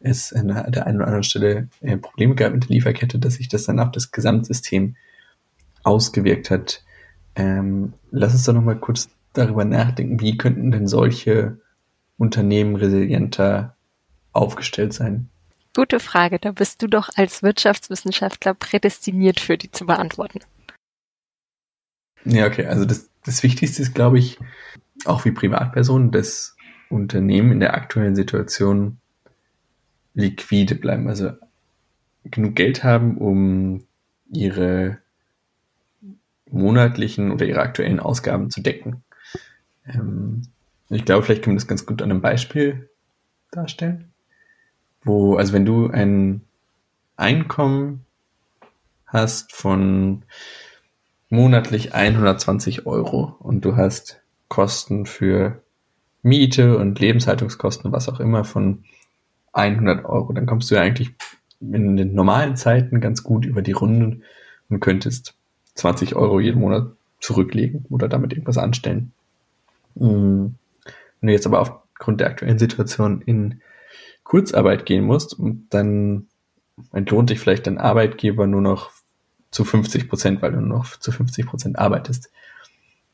es 0.00 0.32
an 0.32 0.48
der 0.48 0.86
einen 0.86 0.96
oder 0.96 1.06
anderen 1.06 1.22
Stelle 1.22 1.68
äh, 1.80 1.96
Probleme 1.96 2.34
gab 2.34 2.52
mit 2.52 2.64
der 2.64 2.70
Lieferkette, 2.70 3.18
dass 3.18 3.34
sich 3.34 3.48
das 3.48 3.64
dann 3.64 3.78
auf 3.78 3.92
das 3.92 4.10
Gesamtsystem 4.10 4.96
ausgewirkt 5.84 6.50
hat. 6.50 6.84
Ähm, 7.34 7.94
lass 8.10 8.32
uns 8.32 8.44
doch 8.44 8.52
nochmal 8.52 8.78
kurz 8.78 9.08
darüber 9.32 9.64
nachdenken, 9.64 10.20
wie 10.20 10.36
könnten 10.36 10.70
denn 10.70 10.86
solche 10.86 11.58
Unternehmen 12.18 12.76
resilienter 12.76 13.76
aufgestellt 14.32 14.92
sein? 14.92 15.28
Gute 15.74 16.00
Frage. 16.00 16.38
Da 16.38 16.52
bist 16.52 16.82
du 16.82 16.86
doch 16.86 17.08
als 17.16 17.42
Wirtschaftswissenschaftler 17.42 18.54
prädestiniert 18.54 19.40
für 19.40 19.56
die 19.56 19.70
zu 19.70 19.86
beantworten. 19.86 20.40
Ja, 22.24 22.46
okay. 22.46 22.66
Also 22.66 22.84
das, 22.84 23.10
das 23.24 23.42
Wichtigste 23.42 23.82
ist, 23.82 23.94
glaube 23.94 24.18
ich, 24.18 24.38
auch 25.04 25.24
wie 25.24 25.32
Privatperson, 25.32 26.10
dass 26.10 26.56
Unternehmen 26.90 27.52
in 27.52 27.60
der 27.60 27.74
aktuellen 27.74 28.14
Situation 28.14 28.98
liquide 30.14 30.74
bleiben, 30.74 31.08
also 31.08 31.32
genug 32.24 32.54
Geld 32.54 32.84
haben, 32.84 33.16
um 33.16 33.86
ihre 34.30 34.98
monatlichen 36.50 37.32
oder 37.32 37.46
ihre 37.46 37.60
aktuellen 37.60 37.98
Ausgaben 37.98 38.50
zu 38.50 38.60
decken. 38.60 39.02
Ähm, 39.86 40.42
ich 40.88 41.04
glaube, 41.04 41.24
vielleicht 41.24 41.42
kann 41.42 41.52
man 41.52 41.56
das 41.58 41.66
ganz 41.66 41.86
gut 41.86 42.02
an 42.02 42.10
einem 42.10 42.20
Beispiel 42.20 42.90
darstellen. 43.50 44.12
Wo, 45.02 45.36
also 45.36 45.52
wenn 45.52 45.64
du 45.64 45.88
ein 45.88 46.42
Einkommen 47.16 48.04
hast 49.06 49.52
von 49.52 50.22
monatlich 51.28 51.94
120 51.94 52.86
Euro 52.86 53.36
und 53.38 53.64
du 53.64 53.76
hast 53.76 54.20
Kosten 54.48 55.06
für 55.06 55.62
Miete 56.22 56.76
und 56.78 56.98
Lebenshaltungskosten, 57.00 57.90
was 57.90 58.08
auch 58.08 58.20
immer, 58.20 58.44
von 58.44 58.84
100 59.52 60.04
Euro, 60.04 60.32
dann 60.32 60.46
kommst 60.46 60.70
du 60.70 60.74
ja 60.74 60.82
eigentlich 60.82 61.10
in 61.60 61.96
den 61.96 62.14
normalen 62.14 62.56
Zeiten 62.56 63.00
ganz 63.00 63.22
gut 63.22 63.44
über 63.44 63.62
die 63.62 63.72
Runden 63.72 64.22
und 64.68 64.80
könntest 64.80 65.34
20 65.74 66.16
Euro 66.16 66.40
jeden 66.40 66.60
Monat 66.60 66.90
zurücklegen 67.20 67.86
oder 67.88 68.08
damit 68.08 68.32
irgendwas 68.32 68.58
anstellen. 68.58 69.12
Mhm. 69.94 70.54
Wenn 71.20 71.26
du 71.26 71.32
jetzt 71.32 71.46
aber 71.46 71.60
aufgrund 71.60 72.20
der 72.20 72.28
aktuellen 72.28 72.58
Situation 72.58 73.22
in 73.22 73.60
Kurzarbeit 74.24 74.86
gehen 74.86 75.04
musst, 75.04 75.36
dann 75.70 76.26
entlohnt 76.92 77.30
dich 77.30 77.38
vielleicht 77.38 77.66
dein 77.66 77.78
Arbeitgeber 77.78 78.46
nur 78.46 78.60
noch 78.60 78.90
zu 79.50 79.64
50 79.64 80.08
Prozent, 80.08 80.42
weil 80.42 80.52
du 80.52 80.60
nur 80.60 80.78
noch 80.78 80.96
zu 80.96 81.12
50 81.12 81.46
Prozent 81.46 81.78
arbeitest. 81.78 82.30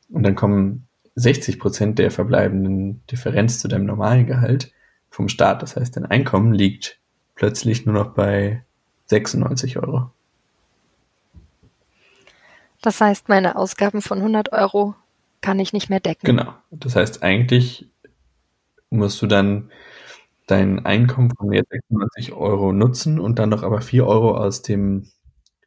Und 0.09 0.23
dann 0.23 0.35
kommen 0.35 0.87
60 1.15 1.59
Prozent 1.59 1.99
der 1.99 2.11
verbleibenden 2.11 3.05
Differenz 3.07 3.59
zu 3.59 3.67
deinem 3.67 3.85
normalen 3.85 4.25
Gehalt 4.25 4.71
vom 5.09 5.27
Staat. 5.27 5.61
Das 5.61 5.75
heißt, 5.75 5.97
dein 5.97 6.05
Einkommen 6.05 6.53
liegt 6.53 6.99
plötzlich 7.35 7.85
nur 7.85 7.95
noch 7.95 8.13
bei 8.13 8.63
96 9.07 9.77
Euro. 9.77 10.11
Das 12.81 13.01
heißt, 13.01 13.27
meine 13.27 13.57
Ausgaben 13.57 14.01
von 14.01 14.19
100 14.19 14.53
Euro 14.53 14.95
kann 15.41 15.59
ich 15.59 15.73
nicht 15.73 15.89
mehr 15.89 15.99
decken. 15.99 16.25
Genau. 16.25 16.53
Das 16.71 16.95
heißt, 16.95 17.23
eigentlich 17.23 17.89
musst 18.89 19.21
du 19.21 19.27
dann 19.27 19.71
dein 20.47 20.85
Einkommen 20.85 21.31
von 21.35 21.51
jetzt 21.53 21.69
96 21.69 22.33
Euro 22.33 22.73
nutzen 22.73 23.19
und 23.19 23.39
dann 23.39 23.49
noch 23.49 23.63
aber 23.63 23.81
4 23.81 24.05
Euro 24.05 24.35
aus 24.35 24.61
dem 24.61 25.07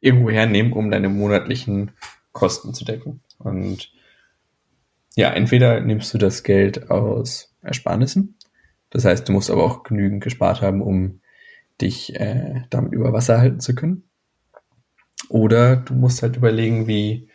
irgendwo 0.01 0.29
hernehmen, 0.29 0.73
um 0.73 0.91
deine 0.91 1.09
monatlichen 1.09 1.91
Kosten 2.33 2.73
zu 2.73 2.83
decken. 2.83 3.21
Und 3.39 3.91
ja, 5.15 5.29
entweder 5.31 5.79
nimmst 5.79 6.13
du 6.13 6.17
das 6.17 6.43
Geld 6.43 6.89
aus 6.91 7.55
Ersparnissen, 7.61 8.35
das 8.93 9.05
heißt, 9.05 9.27
du 9.27 9.33
musst 9.33 9.49
aber 9.49 9.63
auch 9.63 9.81
genügend 9.81 10.23
gespart 10.23 10.61
haben, 10.61 10.79
um 10.79 11.19
dich 11.81 12.15
äh, 12.15 12.61
damit 12.69 12.93
über 12.93 13.11
Wasser 13.11 13.39
halten 13.39 13.59
zu 13.59 13.73
können. 13.73 14.03
Oder 15.29 15.77
du 15.77 15.95
musst 15.95 16.21
halt 16.21 16.35
überlegen, 16.37 16.85
wie, 16.85 17.27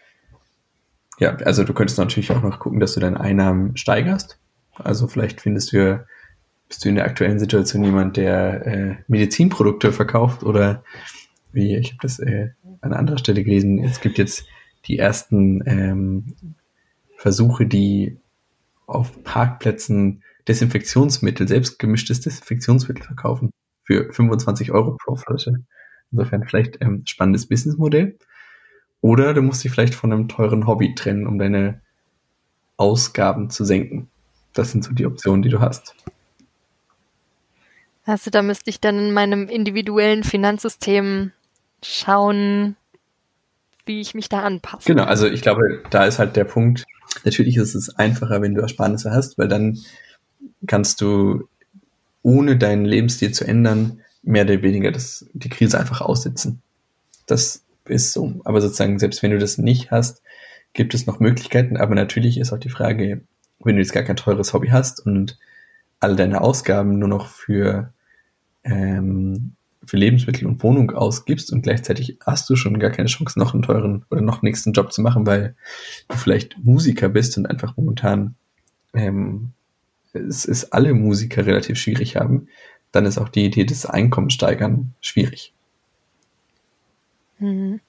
ja, 1.19 1.35
also 1.37 1.65
du 1.65 1.73
könntest 1.73 1.99
natürlich 1.99 2.31
auch 2.31 2.43
noch 2.43 2.59
gucken, 2.59 2.81
dass 2.81 2.95
du 2.95 3.01
deine 3.01 3.21
Einnahmen 3.21 3.77
steigerst. 3.77 4.39
Also 4.75 5.09
vielleicht 5.09 5.41
findest 5.41 5.73
du, 5.73 6.05
bist 6.69 6.85
du 6.85 6.89
in 6.89 6.95
der 6.95 7.05
aktuellen 7.05 7.39
Situation 7.39 7.85
jemand, 7.85 8.17
der 8.17 8.67
äh, 8.67 8.97
Medizinprodukte 9.09 9.93
verkauft 9.93 10.45
oder 10.45 10.85
wie, 11.53 11.77
ich 11.77 11.91
habe 11.91 12.03
das 12.03 12.19
äh, 12.21 12.51
an 12.81 12.93
anderer 12.93 13.19
Stelle 13.19 13.43
gelesen, 13.43 13.83
es 13.83 14.01
gibt 14.01 14.19
jetzt 14.19 14.47
die 14.87 14.99
ersten 14.99 15.63
ähm, 15.67 16.37
Versuche, 17.17 17.67
die 17.67 18.19
auf 18.87 19.23
Parkplätzen 19.25 20.23
Desinfektionsmittel, 20.47 21.47
selbstgemischtes 21.47 22.21
Desinfektionsmittel 22.21 23.05
verkaufen 23.05 23.51
für 23.85 24.13
25 24.13 24.73
Euro 24.73 24.97
pro 24.97 25.17
Flasche. 25.17 25.65
Insofern 26.11 26.45
vielleicht 26.45 26.81
ähm, 26.81 27.03
spannendes 27.05 27.47
Businessmodell. 27.47 28.19
Oder 29.01 29.35
du 29.35 29.43
musst 29.43 29.63
dich 29.63 29.73
vielleicht 29.73 29.95
von 29.95 30.13
einem 30.13 30.29
teuren 30.29 30.67
Hobby 30.67 30.95
trennen, 30.95 31.27
um 31.27 31.39
deine 31.39 31.81
Ausgaben 32.77 33.51
zu 33.51 33.65
senken. 33.65 34.09
Das 34.55 34.73
sind 34.73 34.85
so 34.85 34.93
die 34.93 35.07
Optionen, 35.07 35.43
die 35.43 35.49
du 35.49 35.61
hast. 35.61 35.95
Also 38.05 38.31
da 38.31 38.43
müsste 38.43 38.71
ich 38.71 38.81
dann 38.81 38.99
in 38.99 39.13
meinem 39.13 39.49
individuellen 39.49 40.25
Finanzsystem 40.25 41.33
schauen, 41.83 42.77
wie 43.85 44.01
ich 44.01 44.15
mich 44.15 44.29
da 44.29 44.43
anpasse. 44.43 44.87
Genau, 44.87 45.05
also 45.05 45.27
ich 45.27 45.43
glaube, 45.43 45.83
da 45.91 46.05
ist 46.07 46.19
halt 46.19 46.35
der 46.37 46.45
Punkt, 46.45 46.85
natürlich 47.25 47.57
ist 47.57 47.75
es 47.75 47.97
einfacher, 47.97 48.41
wenn 48.41 48.55
du 48.55 48.63
Ersparnisse 48.63 49.11
hast, 49.11 49.39
weil 49.39 49.49
dann 49.49 49.79
kannst 50.67 51.01
du, 51.01 51.49
ohne 52.23 52.57
deinen 52.57 52.85
Lebensstil 52.85 53.33
zu 53.33 53.47
ändern, 53.47 54.01
mehr 54.23 54.45
oder 54.45 54.63
weniger 54.63 54.91
das, 54.91 55.27
die 55.33 55.49
Krise 55.49 55.79
einfach 55.79 56.01
aussitzen. 56.01 56.63
Das 57.27 57.63
ist 57.91 58.13
so. 58.13 58.41
Aber 58.45 58.61
sozusagen, 58.61 58.99
selbst 58.99 59.23
wenn 59.23 59.31
du 59.31 59.39
das 59.39 59.59
nicht 59.59 59.91
hast, 59.91 60.23
gibt 60.73 60.95
es 60.95 61.07
noch 61.07 61.21
Möglichkeiten. 61.21 61.77
Aber 61.77 61.95
natürlich 61.95 62.39
ist 62.39 62.53
auch 62.53 62.59
die 62.59 62.71
Frage, 62.71 63.23
wenn 63.61 63.77
du 63.77 63.83
jetzt 63.83 63.93
gar 63.93 64.03
kein 64.03 64.17
teures 64.17 64.53
Hobby 64.53 64.69
hast 64.69 65.05
und 65.05 65.39
all 66.01 66.17
deine 66.17 66.41
Ausgaben 66.41 66.99
nur 66.99 67.09
noch 67.09 67.29
für, 67.29 67.93
ähm, 68.65 69.53
für 69.85 69.97
Lebensmittel 69.97 70.47
und 70.47 70.63
Wohnung 70.63 70.93
ausgibst 70.93 71.53
und 71.53 71.63
gleichzeitig 71.63 72.19
hast 72.25 72.49
du 72.49 72.57
schon 72.57 72.79
gar 72.79 72.91
keine 72.91 73.09
Chance, 73.09 73.39
noch 73.39 73.55
einen 73.55 73.63
teuren 73.63 74.05
oder 74.11 74.21
noch 74.21 74.43
nächsten 74.43 74.73
Job 74.73 74.93
zu 74.93 75.03
machen, 75.03 75.27
weil 75.27 75.57
du 76.09 76.17
vielleicht 76.17 76.57
Musiker 76.63 77.09
bist 77.09 77.37
und 77.37 77.47
einfach 77.47 77.77
momentan 77.77 78.37
ähm, 78.95 79.53
es 80.13 80.45
ist 80.45 80.73
alle 80.73 80.95
Musiker 80.95 81.47
relativ 81.47 81.79
schwierig 81.79 82.17
haben, 82.17 82.49
dann 82.93 83.07
ist 83.07 83.19
auch 83.19 83.29
die 83.29 83.45
Idee 83.45 83.65
des 83.65 83.87
Einkommenssteigern 83.87 84.95
schwierig. 85.01 85.53
Mhm. 87.39 87.81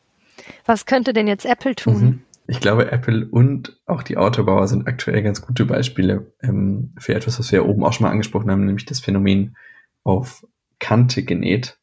Was 0.66 0.86
könnte 0.86 1.14
denn 1.14 1.28
jetzt 1.28 1.46
Apple 1.46 1.76
tun? 1.76 2.02
Mhm. 2.02 2.22
Ich 2.48 2.60
glaube, 2.60 2.92
Apple 2.92 3.28
und 3.30 3.80
auch 3.86 4.02
die 4.02 4.18
Autobauer 4.18 4.68
sind 4.68 4.88
aktuell 4.88 5.22
ganz 5.22 5.42
gute 5.44 5.66
Beispiele 5.66 6.34
ähm, 6.42 6.94
für 6.98 7.14
etwas, 7.14 7.38
was 7.38 7.52
wir 7.52 7.66
oben 7.68 7.84
auch 7.84 7.94
schon 7.94 8.06
mal 8.06 8.12
angesprochen 8.12 8.50
haben, 8.50 8.66
nämlich 8.66 8.86
das 8.86 9.00
Phänomen 9.00 9.56
auf 10.04 10.48
Kante 10.80 11.22
genäht. 11.22 11.78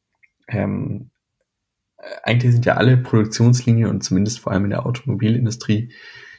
Ähm, 0.49 1.11
eigentlich 2.25 2.53
sind 2.53 2.67
ja 2.67 2.75
alle 2.75 2.97
Produktionslinien 2.97 3.89
und 3.89 4.03
zumindest 4.03 4.41
vor 4.41 4.53
allem 4.53 4.65
in 4.65 4.71
der 4.71 4.87
Automobilindustrie 4.87 5.93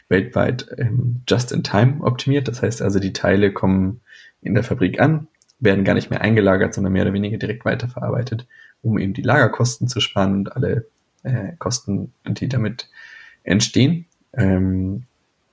weltweit 0.09 0.67
ähm, 0.77 1.21
just 1.27 1.53
in 1.53 1.63
time 1.63 2.01
optimiert. 2.01 2.49
Das 2.49 2.61
heißt 2.61 2.81
also, 2.81 2.99
die 2.99 3.13
Teile 3.13 3.53
kommen 3.53 4.01
in 4.41 4.55
der 4.55 4.63
Fabrik 4.63 4.99
an, 4.99 5.27
werden 5.59 5.85
gar 5.85 5.93
nicht 5.93 6.09
mehr 6.09 6.21
eingelagert, 6.21 6.73
sondern 6.73 6.93
mehr 6.93 7.03
oder 7.03 7.13
weniger 7.13 7.37
direkt 7.37 7.65
weiterverarbeitet, 7.65 8.45
um 8.81 8.97
eben 8.97 9.13
die 9.13 9.21
Lagerkosten 9.21 9.87
zu 9.87 9.99
sparen 9.99 10.33
und 10.33 10.55
alle 10.55 10.87
äh, 11.27 11.53
Kosten, 11.57 12.13
die 12.25 12.49
damit 12.49 12.89
entstehen. 13.43 14.05
Ähm, 14.33 15.03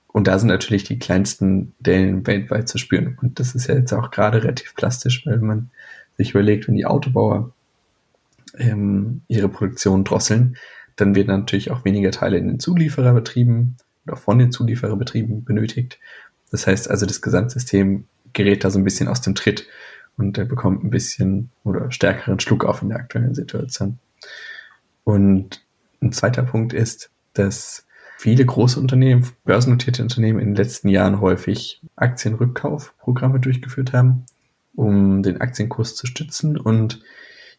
und 0.07 0.27
da 0.27 0.39
sind 0.39 0.47
natürlich 0.47 0.85
die 0.85 0.99
kleinsten 0.99 1.73
Dellen 1.79 2.25
weltweit 2.25 2.69
zu 2.69 2.77
spüren. 2.77 3.17
Und 3.21 3.39
das 3.39 3.53
ist 3.53 3.67
ja 3.67 3.75
jetzt 3.75 3.93
auch 3.93 4.11
gerade 4.11 4.43
relativ 4.43 4.73
plastisch, 4.75 5.25
weil 5.25 5.39
man 5.39 5.69
sich 6.17 6.31
überlegt, 6.31 6.67
wenn 6.67 6.75
die 6.75 6.85
Autobauer 6.85 7.51
ähm, 8.57 9.21
ihre 9.27 9.49
Produktion 9.49 10.05
drosseln, 10.05 10.55
dann 10.95 11.15
werden 11.15 11.39
natürlich 11.39 11.71
auch 11.71 11.83
weniger 11.83 12.11
Teile 12.11 12.37
in 12.37 12.47
den 12.47 12.59
Zuliefererbetrieben 12.59 13.75
oder 14.07 14.15
von 14.15 14.39
den 14.39 14.51
Zuliefererbetrieben 14.51 15.43
benötigt. 15.43 15.99
Das 16.51 16.65
heißt 16.67 16.89
also, 16.89 17.05
das 17.05 17.21
Gesamtsystem 17.21 18.05
gerät 18.31 18.63
da 18.63 18.69
so 18.69 18.79
ein 18.79 18.85
bisschen 18.85 19.09
aus 19.09 19.21
dem 19.21 19.35
Tritt 19.35 19.67
und 20.17 20.37
er 20.37 20.45
bekommt 20.45 20.83
ein 20.83 20.89
bisschen 20.89 21.49
oder 21.63 21.91
stärkeren 21.91 22.39
Schluck 22.39 22.63
auf 22.63 22.81
in 22.81 22.89
der 22.89 22.99
aktuellen 22.99 23.35
Situation. 23.35 23.99
Und 25.03 25.64
ein 26.01 26.11
zweiter 26.11 26.43
Punkt 26.43 26.73
ist, 26.73 27.09
dass 27.33 27.85
viele 28.17 28.45
große 28.45 28.79
Unternehmen, 28.79 29.29
börsennotierte 29.43 30.01
Unternehmen 30.01 30.39
in 30.39 30.49
den 30.49 30.55
letzten 30.55 30.89
Jahren 30.89 31.19
häufig 31.21 31.81
Aktienrückkaufprogramme 31.95 33.39
durchgeführt 33.39 33.93
haben, 33.93 34.25
um 34.75 35.23
den 35.23 35.41
Aktienkurs 35.41 35.95
zu 35.95 36.07
stützen 36.07 36.57
und 36.57 37.01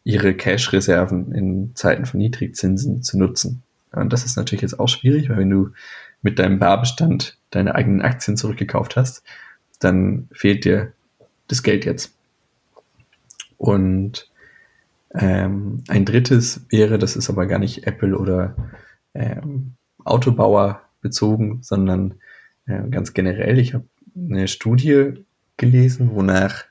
ihre 0.03 0.33
Cash-Reserven 0.33 1.33
in 1.33 1.75
Zeiten 1.75 2.05
von 2.05 2.19
Niedrigzinsen 2.19 3.03
zu 3.03 3.17
nutzen. 3.17 3.63
Und 3.91 4.13
das 4.13 4.25
ist 4.25 4.37
natürlich 4.37 4.61
jetzt 4.61 4.79
auch 4.79 4.87
schwierig, 4.87 5.29
weil 5.29 5.37
wenn 5.37 5.49
du 5.49 5.71
mit 6.21 6.39
deinem 6.39 6.59
Barbestand 6.59 7.37
deine 7.49 7.75
eigenen 7.75 8.01
Aktien 8.01 8.37
zurückgekauft 8.37 8.95
hast, 8.95 9.23
dann 9.79 10.27
fehlt 10.31 10.65
dir 10.65 10.93
das 11.47 11.63
Geld 11.63 11.85
jetzt. 11.85 12.13
Und 13.57 14.29
ähm, 15.13 15.83
ein 15.87 16.05
drittes 16.05 16.65
wäre, 16.69 16.97
das 16.97 17.15
ist 17.15 17.29
aber 17.29 17.45
gar 17.45 17.59
nicht 17.59 17.87
Apple 17.87 18.17
oder 18.17 18.55
ähm, 19.13 19.73
Autobauer 20.03 20.81
bezogen, 21.01 21.59
sondern 21.61 22.15
äh, 22.65 22.81
ganz 22.89 23.13
generell. 23.13 23.59
Ich 23.59 23.73
habe 23.73 23.85
eine 24.15 24.47
Studie 24.47 25.25
gelesen, 25.57 26.11
wonach 26.13 26.65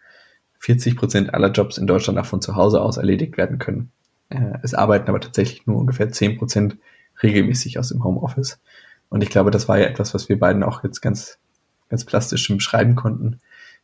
40 0.58 0.96
Prozent 0.96 1.34
aller 1.34 1.50
Jobs 1.52 1.78
in 1.78 1.86
Deutschland 1.86 2.18
auch 2.18 2.26
von 2.26 2.42
zu 2.42 2.56
Hause 2.56 2.80
aus 2.80 2.96
erledigt 2.96 3.36
werden 3.36 3.58
können. 3.58 3.90
Äh, 4.28 4.58
es 4.62 4.74
arbeiten 4.74 5.08
aber 5.08 5.20
tatsächlich 5.20 5.66
nur 5.66 5.78
ungefähr 5.78 6.10
10 6.10 6.38
Prozent 6.38 6.76
regelmäßig 7.22 7.78
aus 7.78 7.88
dem 7.88 8.04
Homeoffice. 8.04 8.58
Und 9.08 9.22
ich 9.22 9.30
glaube, 9.30 9.50
das 9.50 9.68
war 9.68 9.78
ja 9.78 9.86
etwas, 9.86 10.12
was 10.14 10.28
wir 10.28 10.38
beiden 10.38 10.62
auch 10.62 10.82
jetzt 10.84 11.00
ganz, 11.00 11.38
ganz 11.88 12.04
plastisch 12.04 12.48
beschreiben 12.48 12.96
konnten, 12.96 13.40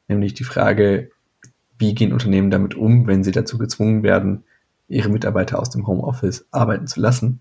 nämlich 0.09 0.35
die 0.35 0.45
Frage, 0.45 1.11
wie 1.83 1.95
gehen 1.95 2.13
Unternehmen 2.13 2.51
damit 2.51 2.77
um, 2.77 3.09
wenn 3.09 3.25
sie 3.25 3.33
dazu 3.33 3.59
gezwungen 3.59 4.05
werden, 4.05 4.45
ihre 4.89 5.09
Mitarbeiter 5.09 5.59
aus 5.59 5.69
dem 5.69 5.87
Homeoffice 5.87 6.47
arbeiten 6.53 6.87
zu 6.87 7.01
lassen. 7.01 7.41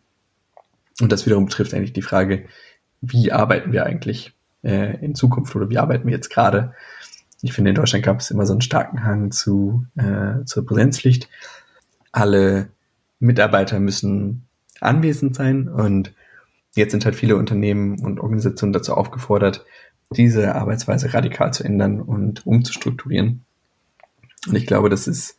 Und 0.99 1.11
das 1.11 1.27
wiederum 1.27 1.45
betrifft 1.45 1.75
eigentlich 1.75 1.93
die 1.93 2.01
Frage, 2.01 2.45
wie 3.01 3.31
arbeiten 3.31 3.71
wir 3.71 3.85
eigentlich 3.85 4.33
äh, 4.63 4.97
in 5.05 5.13
Zukunft 5.13 5.55
oder 5.55 5.69
wie 5.69 5.77
arbeiten 5.77 6.07
wir 6.07 6.13
jetzt 6.13 6.29
gerade? 6.29 6.73
Ich 7.43 7.53
finde, 7.53 7.69
in 7.69 7.75
Deutschland 7.75 8.03
gab 8.03 8.19
es 8.19 8.31
immer 8.31 8.47
so 8.47 8.53
einen 8.53 8.61
starken 8.61 9.03
Hang 9.03 9.31
zu, 9.31 9.85
äh, 9.95 10.43
zur 10.45 10.65
Präsenzpflicht. 10.65 11.29
Alle 12.11 12.69
Mitarbeiter 13.19 13.79
müssen 13.79 14.47
anwesend 14.79 15.35
sein 15.35 15.67
und 15.67 16.13
jetzt 16.73 16.91
sind 16.91 17.05
halt 17.05 17.15
viele 17.15 17.35
Unternehmen 17.35 17.99
und 17.99 18.19
Organisationen 18.19 18.73
dazu 18.73 18.95
aufgefordert, 18.95 19.65
diese 20.15 20.55
Arbeitsweise 20.55 21.13
radikal 21.13 21.53
zu 21.53 21.63
ändern 21.63 22.01
und 22.01 22.45
umzustrukturieren. 22.47 23.45
Und 24.47 24.55
ich 24.55 24.65
glaube, 24.65 24.89
das 24.89 25.07
ist 25.07 25.35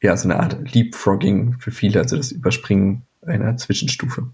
ja 0.00 0.16
so 0.16 0.28
eine 0.28 0.40
Art 0.40 0.72
Leapfrogging 0.72 1.58
für 1.58 1.70
viele, 1.70 2.00
also 2.00 2.16
das 2.16 2.30
Überspringen 2.30 3.02
einer 3.26 3.56
Zwischenstufe. 3.56 4.28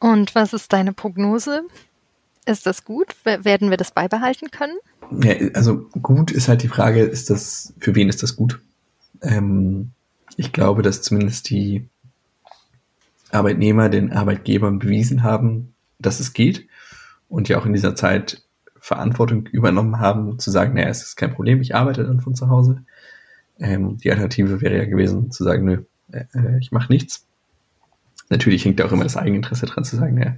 Und 0.00 0.34
was 0.34 0.52
ist 0.52 0.72
deine 0.72 0.92
Prognose? 0.92 1.62
Ist 2.46 2.66
das 2.66 2.84
gut? 2.84 3.14
Werden 3.24 3.70
wir 3.70 3.76
das 3.76 3.92
beibehalten 3.92 4.50
können? 4.50 4.76
Ja, 5.22 5.34
also 5.54 5.88
gut 6.02 6.30
ist 6.30 6.48
halt 6.48 6.62
die 6.62 6.68
Frage, 6.68 7.02
ist 7.02 7.30
das, 7.30 7.72
für 7.78 7.94
wen 7.94 8.08
ist 8.08 8.22
das 8.22 8.36
gut? 8.36 8.60
Ähm, 9.22 9.90
ich 10.36 10.52
glaube, 10.52 10.82
dass 10.82 11.02
zumindest 11.02 11.50
die 11.50 11.88
Arbeitnehmer 13.30 13.88
den 13.88 14.12
Arbeitgebern 14.12 14.78
bewiesen 14.78 15.22
haben, 15.22 15.74
dass 15.98 16.20
es 16.20 16.32
geht 16.32 16.68
und 17.28 17.48
ja 17.48 17.58
auch 17.58 17.66
in 17.66 17.72
dieser 17.72 17.96
Zeit 17.96 18.43
Verantwortung 18.84 19.46
übernommen 19.46 19.98
haben, 19.98 20.38
zu 20.38 20.50
sagen, 20.50 20.74
naja, 20.74 20.88
es 20.88 21.02
ist 21.02 21.16
kein 21.16 21.32
Problem, 21.32 21.62
ich 21.62 21.74
arbeite 21.74 22.04
dann 22.04 22.20
von 22.20 22.34
zu 22.34 22.50
Hause. 22.50 22.84
Ähm, 23.58 23.96
die 23.96 24.10
Alternative 24.10 24.60
wäre 24.60 24.76
ja 24.76 24.84
gewesen, 24.84 25.30
zu 25.30 25.42
sagen, 25.42 25.64
nö, 25.64 25.84
äh, 26.12 26.24
äh 26.34 26.58
ich 26.58 26.70
mache 26.70 26.92
nichts. 26.92 27.26
Natürlich 28.28 28.62
hängt 28.66 28.78
da 28.78 28.84
auch 28.84 28.92
immer 28.92 29.04
das 29.04 29.16
Eigeninteresse 29.16 29.64
dran, 29.64 29.84
zu 29.84 29.96
sagen, 29.96 30.16
naja, 30.16 30.36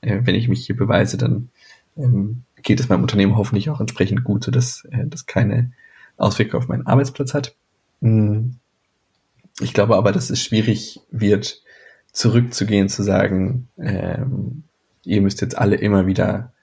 äh, 0.00 0.22
wenn 0.24 0.34
ich 0.34 0.48
mich 0.48 0.66
hier 0.66 0.76
beweise, 0.76 1.18
dann 1.18 1.50
ähm, 1.96 2.42
geht 2.64 2.80
es 2.80 2.88
meinem 2.88 3.02
Unternehmen 3.02 3.36
hoffentlich 3.36 3.70
auch 3.70 3.78
entsprechend 3.78 4.24
gut, 4.24 4.42
sodass 4.42 4.84
äh, 4.90 5.06
das 5.06 5.26
keine 5.26 5.70
Auswirkungen 6.16 6.64
auf 6.64 6.68
meinen 6.68 6.88
Arbeitsplatz 6.88 7.32
hat. 7.32 7.54
Hm. 8.02 8.56
Ich 9.60 9.72
glaube 9.72 9.94
aber, 9.94 10.10
dass 10.10 10.30
es 10.30 10.42
schwierig 10.42 10.98
wird, 11.12 11.62
zurückzugehen, 12.10 12.88
zu 12.88 13.04
sagen, 13.04 13.68
ähm, 13.78 14.64
ihr 15.04 15.20
müsst 15.20 15.42
jetzt 15.42 15.56
alle 15.56 15.76
immer 15.76 16.08
wieder 16.08 16.53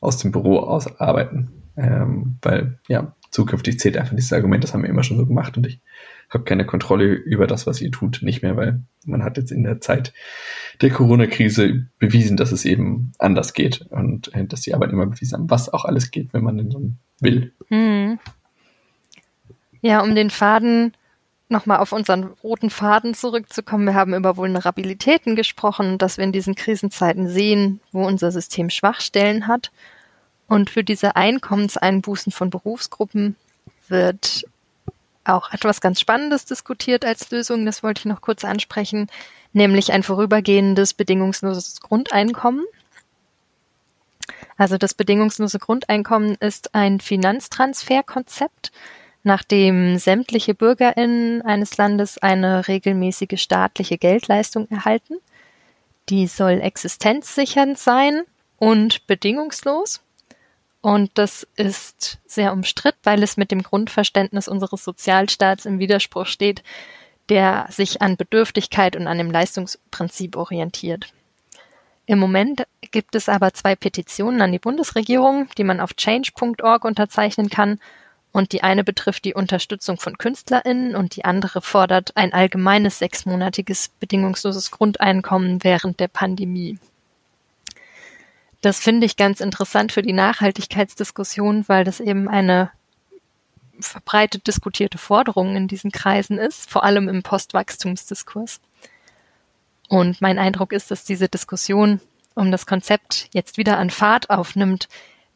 aus 0.00 0.18
dem 0.18 0.32
Büro 0.32 0.58
aus 0.60 1.00
arbeiten. 1.00 1.50
Ähm, 1.76 2.38
weil 2.42 2.78
ja, 2.88 3.14
zukünftig 3.30 3.78
zählt 3.78 3.96
einfach 3.96 4.16
dieses 4.16 4.32
Argument, 4.32 4.64
das 4.64 4.74
haben 4.74 4.82
wir 4.82 4.90
immer 4.90 5.04
schon 5.04 5.16
so 5.16 5.26
gemacht 5.26 5.56
und 5.56 5.66
ich 5.66 5.80
habe 6.30 6.44
keine 6.44 6.66
Kontrolle 6.66 7.12
über 7.12 7.46
das, 7.46 7.66
was 7.66 7.80
ihr 7.80 7.90
tut, 7.90 8.20
nicht 8.22 8.42
mehr, 8.42 8.56
weil 8.56 8.82
man 9.06 9.22
hat 9.22 9.36
jetzt 9.36 9.50
in 9.50 9.62
der 9.62 9.80
Zeit 9.80 10.12
der 10.80 10.90
Corona-Krise 10.90 11.86
bewiesen, 11.98 12.36
dass 12.36 12.52
es 12.52 12.64
eben 12.64 13.12
anders 13.18 13.54
geht 13.54 13.82
und 13.90 14.34
äh, 14.34 14.44
dass 14.44 14.60
die 14.60 14.74
Arbeit 14.74 14.92
immer 14.92 15.06
bewiesen 15.06 15.38
haben, 15.38 15.50
was 15.50 15.72
auch 15.72 15.84
alles 15.84 16.10
geht, 16.10 16.32
wenn 16.32 16.44
man 16.44 16.58
denn 16.58 16.98
will. 17.20 17.52
Hm. 17.68 18.18
Ja, 19.80 20.00
um 20.02 20.14
den 20.14 20.30
Faden 20.30 20.92
nochmal 21.48 21.78
auf 21.78 21.92
unseren 21.92 22.24
roten 22.42 22.70
Faden 22.70 23.14
zurückzukommen. 23.14 23.86
Wir 23.86 23.94
haben 23.94 24.14
über 24.14 24.36
Vulnerabilitäten 24.36 25.36
gesprochen, 25.36 25.98
dass 25.98 26.16
wir 26.16 26.24
in 26.24 26.32
diesen 26.32 26.54
Krisenzeiten 26.54 27.28
sehen, 27.28 27.80
wo 27.92 28.06
unser 28.06 28.30
System 28.30 28.70
Schwachstellen 28.70 29.46
hat. 29.46 29.70
Und 30.46 30.70
für 30.70 30.84
diese 30.84 31.16
Einkommenseinbußen 31.16 32.32
von 32.32 32.50
Berufsgruppen 32.50 33.36
wird 33.88 34.46
auch 35.24 35.52
etwas 35.52 35.80
ganz 35.80 36.00
Spannendes 36.00 36.46
diskutiert 36.46 37.04
als 37.04 37.30
Lösung. 37.30 37.66
Das 37.66 37.82
wollte 37.82 38.00
ich 38.00 38.04
noch 38.06 38.20
kurz 38.20 38.44
ansprechen, 38.44 39.08
nämlich 39.52 39.92
ein 39.92 40.02
vorübergehendes 40.02 40.94
bedingungsloses 40.94 41.80
Grundeinkommen. 41.80 42.64
Also 44.56 44.76
das 44.76 44.94
bedingungslose 44.94 45.58
Grundeinkommen 45.58 46.34
ist 46.36 46.74
ein 46.74 47.00
Finanztransferkonzept, 47.00 48.72
nachdem 49.28 49.98
sämtliche 49.98 50.54
Bürgerinnen 50.54 51.42
eines 51.42 51.76
Landes 51.76 52.16
eine 52.16 52.66
regelmäßige 52.66 53.40
staatliche 53.40 53.98
Geldleistung 53.98 54.68
erhalten. 54.70 55.18
Die 56.08 56.26
soll 56.26 56.62
existenzsichernd 56.62 57.78
sein 57.78 58.22
und 58.56 59.06
bedingungslos. 59.06 60.00
Und 60.80 61.10
das 61.14 61.46
ist 61.56 62.18
sehr 62.26 62.54
umstritten, 62.54 63.00
weil 63.02 63.22
es 63.22 63.36
mit 63.36 63.50
dem 63.50 63.62
Grundverständnis 63.62 64.48
unseres 64.48 64.82
Sozialstaats 64.82 65.66
im 65.66 65.78
Widerspruch 65.78 66.26
steht, 66.26 66.62
der 67.28 67.66
sich 67.68 68.00
an 68.00 68.16
Bedürftigkeit 68.16 68.96
und 68.96 69.06
an 69.06 69.18
dem 69.18 69.30
Leistungsprinzip 69.30 70.36
orientiert. 70.36 71.12
Im 72.06 72.18
Moment 72.18 72.66
gibt 72.90 73.14
es 73.14 73.28
aber 73.28 73.52
zwei 73.52 73.76
Petitionen 73.76 74.40
an 74.40 74.52
die 74.52 74.58
Bundesregierung, 74.58 75.50
die 75.58 75.64
man 75.64 75.80
auf 75.80 75.94
change.org 75.94 76.86
unterzeichnen 76.86 77.50
kann 77.50 77.78
Und 78.32 78.52
die 78.52 78.62
eine 78.62 78.84
betrifft 78.84 79.24
die 79.24 79.34
Unterstützung 79.34 79.98
von 79.98 80.18
KünstlerInnen 80.18 80.94
und 80.94 81.16
die 81.16 81.24
andere 81.24 81.62
fordert 81.62 82.16
ein 82.16 82.32
allgemeines 82.32 82.98
sechsmonatiges 82.98 83.88
bedingungsloses 84.00 84.70
Grundeinkommen 84.70 85.64
während 85.64 85.98
der 85.98 86.08
Pandemie. 86.08 86.78
Das 88.60 88.80
finde 88.80 89.06
ich 89.06 89.16
ganz 89.16 89.40
interessant 89.40 89.92
für 89.92 90.02
die 90.02 90.12
Nachhaltigkeitsdiskussion, 90.12 91.64
weil 91.68 91.84
das 91.84 92.00
eben 92.00 92.28
eine 92.28 92.70
verbreitet 93.80 94.46
diskutierte 94.46 94.98
Forderung 94.98 95.54
in 95.54 95.68
diesen 95.68 95.92
Kreisen 95.92 96.38
ist, 96.38 96.68
vor 96.68 96.82
allem 96.82 97.08
im 97.08 97.22
Postwachstumsdiskurs. 97.22 98.60
Und 99.88 100.20
mein 100.20 100.38
Eindruck 100.38 100.72
ist, 100.72 100.90
dass 100.90 101.04
diese 101.04 101.28
Diskussion 101.28 102.00
um 102.34 102.50
das 102.50 102.66
Konzept 102.66 103.28
jetzt 103.32 103.56
wieder 103.56 103.78
an 103.78 103.90
Fahrt 103.90 104.30
aufnimmt, 104.30 104.88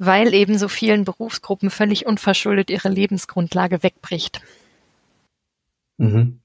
weil 0.05 0.35
eben 0.35 0.59
so 0.59 0.67
vielen 0.67 1.05
Berufsgruppen 1.05 1.71
völlig 1.71 2.07
unverschuldet 2.07 2.71
ihre 2.71 2.89
Lebensgrundlage 2.89 3.85
wegbricht. 3.85 4.41
Mhm. 5.97 6.41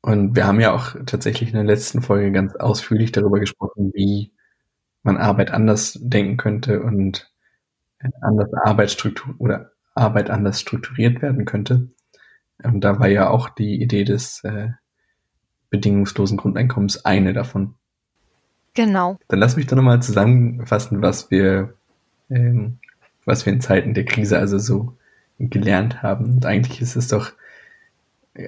Und 0.00 0.34
wir 0.34 0.48
haben 0.48 0.58
ja 0.58 0.74
auch 0.74 0.96
tatsächlich 1.06 1.50
in 1.50 1.54
der 1.54 1.64
letzten 1.64 2.02
Folge 2.02 2.32
ganz 2.32 2.56
ausführlich 2.56 3.12
darüber 3.12 3.38
gesprochen, 3.38 3.92
wie 3.94 4.32
man 5.04 5.16
Arbeit 5.16 5.52
anders 5.52 5.96
denken 6.02 6.38
könnte 6.38 6.82
und 6.82 7.30
anders 8.20 8.52
Arbeitsstruktur 8.52 9.36
oder 9.38 9.70
Arbeit 9.94 10.28
anders 10.28 10.60
strukturiert 10.60 11.22
werden 11.22 11.44
könnte. 11.44 11.88
Und 12.64 12.80
da 12.82 12.98
war 12.98 13.06
ja 13.06 13.30
auch 13.30 13.48
die 13.48 13.80
Idee 13.80 14.02
des 14.02 14.42
äh, 14.42 14.70
bedingungslosen 15.70 16.36
Grundeinkommens 16.36 17.04
eine 17.04 17.32
davon. 17.32 17.76
Genau. 18.74 19.18
Dann 19.28 19.38
lass 19.38 19.54
mich 19.54 19.68
doch 19.68 19.76
nochmal 19.76 20.02
zusammenfassen, 20.02 21.00
was 21.00 21.30
wir 21.30 21.74
ähm, 22.32 22.78
was 23.24 23.46
wir 23.46 23.52
in 23.52 23.60
Zeiten 23.60 23.94
der 23.94 24.04
Krise 24.04 24.38
also 24.38 24.58
so 24.58 24.96
gelernt 25.38 26.02
haben. 26.02 26.36
Und 26.36 26.46
eigentlich 26.46 26.80
ist 26.80 26.96
es 26.96 27.08
doch, 27.08 27.32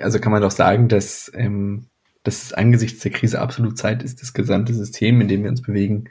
also 0.01 0.19
kann 0.19 0.33
man 0.33 0.43
doch 0.43 0.51
sagen, 0.51 0.89
dass, 0.89 1.31
ähm, 1.35 1.87
dass 2.23 2.43
es 2.43 2.53
angesichts 2.53 3.03
der 3.03 3.13
Krise 3.13 3.41
absolut 3.41 3.79
Zeit 3.79 4.03
ist, 4.03 4.23
das 4.23 4.33
gesamte 4.33 4.75
System, 4.75 5.21
in 5.21 5.29
dem 5.29 5.43
wir 5.43 5.51
uns 5.51 5.63
bewegen, 5.63 6.05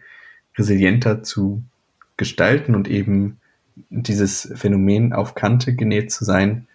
resilienter 0.57 1.23
zu 1.23 1.63
gestalten 2.17 2.75
und 2.75 2.87
eben 2.87 3.39
dieses 3.89 4.51
Phänomen 4.55 5.13
auf 5.13 5.35
Kante 5.35 5.73
genäht 5.75 6.11
zu 6.11 6.25
sein, 6.25 6.67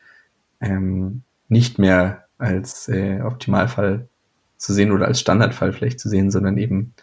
ähm, 0.61 1.23
nicht 1.49 1.79
mehr 1.79 2.25
als 2.39 2.89
äh, 2.89 3.21
Optimalfall 3.21 4.09
zu 4.57 4.73
sehen 4.73 4.91
oder 4.91 5.07
als 5.07 5.21
Standardfall 5.21 5.73
vielleicht 5.73 6.01
zu 6.01 6.09
sehen, 6.09 6.31
sondern 6.31 6.59
eben 6.59 6.95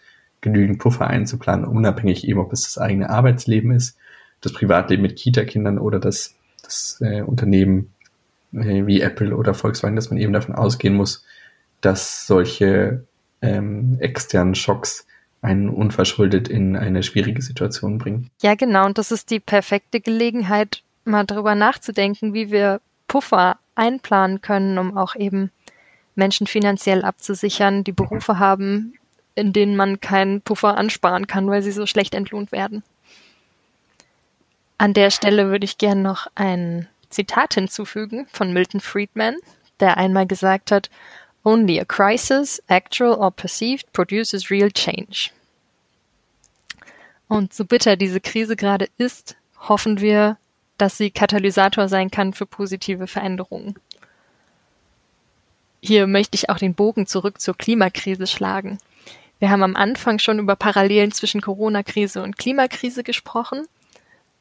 genügend 0.45 0.79
Puffer 0.79 1.08
einzuplanen, 1.08 1.65
unabhängig 1.65 2.27
eben, 2.27 2.39
ob 2.39 2.53
es 2.53 2.63
das 2.63 2.77
eigene 2.77 3.10
Arbeitsleben 3.10 3.71
ist, 3.71 3.97
das 4.41 4.53
Privatleben 4.53 5.01
mit 5.01 5.17
Kita-Kindern 5.17 5.79
oder 5.79 5.99
das, 5.99 6.36
das 6.63 7.01
äh, 7.01 7.21
Unternehmen 7.21 7.93
äh, 8.53 8.86
wie 8.86 9.01
Apple 9.01 9.36
oder 9.36 9.53
Volkswagen, 9.53 9.95
dass 9.95 10.10
man 10.10 10.19
eben 10.19 10.34
davon 10.34 10.55
ausgehen 10.55 10.95
muss, 10.95 11.25
dass 11.81 12.27
solche 12.27 13.03
ähm, 13.41 13.97
externen 13.99 14.55
Schocks 14.55 15.05
einen 15.41 15.69
unverschuldet 15.69 16.47
in 16.47 16.75
eine 16.75 17.03
schwierige 17.03 17.41
Situation 17.41 17.97
bringen. 17.97 18.29
Ja, 18.41 18.55
genau. 18.55 18.86
Und 18.86 18.97
das 18.97 19.12
ist 19.12 19.29
die 19.29 19.39
perfekte 19.39 19.99
Gelegenheit, 19.99 20.84
mal 21.03 21.25
darüber 21.25 21.53
nachzudenken, 21.53 22.34
wie 22.34 22.51
wir 22.51 22.81
Puffer 23.08 23.58
einplanen 23.75 24.41
können, 24.41 24.77
um 24.77 24.97
auch 24.97 25.15
eben 25.15 25.51
Menschen 26.15 26.47
finanziell 26.47 27.03
abzusichern, 27.03 27.84
die 27.84 27.91
Berufe 27.91 28.39
haben, 28.39 28.93
in 29.36 29.54
denen 29.54 29.76
man 29.76 30.00
keinen 30.00 30.41
Puffer 30.41 30.78
ansparen 30.78 31.28
kann, 31.28 31.50
weil 31.50 31.62
sie 31.62 31.71
so 31.71 31.86
schlecht 31.86 32.15
entlohnt 32.15 32.52
werden. 32.52 32.84
An 34.78 34.93
der 34.93 35.12
Stelle 35.12 35.50
würde 35.50 35.65
ich 35.65 35.78
gerne 35.78 36.02
noch 36.02 36.28
ein 36.36 36.88
Zitat 37.10 37.54
hinzufügen 37.54 38.28
von 38.32 38.52
Milton 38.52 38.82
Friedman, 38.82 39.38
der 39.80 39.98
einmal 39.98 40.26
gesagt 40.28 40.71
hat, 40.71 40.89
Only 41.43 41.80
a 41.80 41.86
crisis, 41.86 42.62
actual 42.67 43.13
or 43.13 43.30
perceived, 43.30 43.93
produces 43.93 44.50
real 44.50 44.71
change. 44.71 45.30
Und 47.28 47.54
so 47.54 47.65
bitter 47.65 47.95
diese 47.95 48.19
Krise 48.19 48.56
gerade 48.56 48.89
ist, 48.98 49.36
hoffen 49.60 50.02
wir, 50.02 50.38
dass 50.78 50.98
sie 50.98 51.12
Katalysator 51.12 51.88
sein 51.88 52.12
kann 52.12 52.34
für 52.34 52.45
positive 52.45 53.08
Veränderungen. 53.08 53.76
Hier 55.82 56.08
möchte 56.08 56.36
ich 56.36 56.50
auch 56.50 56.58
den 56.58 56.74
Bogen 56.74 57.06
zurück 57.06 57.39
zur 57.39 57.56
Klimakrise 57.56 58.26
schlagen. 58.28 58.80
Wir 59.39 59.50
haben 59.50 59.63
am 59.63 59.76
Anfang 59.76 60.19
schon 60.19 60.39
über 60.39 60.56
Parallelen 60.56 61.12
zwischen 61.12 61.41
Corona-Krise 61.41 62.24
und 62.24 62.38
Klimakrise 62.38 63.04
gesprochen. 63.04 63.67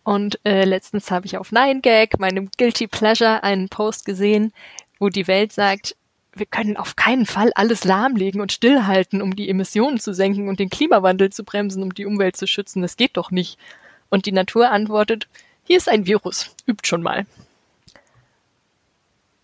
Und 0.05 0.39
äh, 0.45 0.65
letztens 0.65 1.11
habe 1.11 1.27
ich 1.27 1.39
auf 1.39 1.51
9gag, 1.51 2.21
meinem 2.21 2.51
Guilty 2.59 2.87
Pleasure, 2.87 3.43
einen 3.43 3.69
Post 3.69 4.05
gesehen, 4.05 4.53
wo 4.99 5.09
die 5.09 5.27
Welt 5.27 5.53
sagt, 5.53 5.97
wir 6.35 6.47
können 6.47 6.77
auf 6.77 6.97
keinen 6.97 7.27
Fall 7.27 7.53
alles 7.55 7.85
lahmlegen 7.85 8.41
und 8.41 8.53
stillhalten, 8.53 9.23
um 9.23 9.35
die 9.35 9.49
Emissionen 9.49 10.01
zu 10.01 10.13
senken 10.13 10.49
und 10.49 10.59
den 10.59 10.69
Klimawandel 10.69 11.31
zu 11.31 11.45
bremsen, 11.45 11.83
um 11.83 11.95
die 11.95 12.07
Umwelt 12.07 12.37
zu 12.37 12.47
schützen. 12.47 12.83
Das 12.83 12.97
geht 12.97 13.17
doch 13.17 13.31
nicht. 13.31 13.59
Und 14.11 14.27
die 14.27 14.33
Natur 14.33 14.71
antwortet, 14.71 15.29
hier 15.65 15.79
ist 15.79 15.89
ein 15.89 16.07
Virus, 16.07 16.55
übt 16.67 16.87
schon 16.87 17.03
mal. 17.03 17.25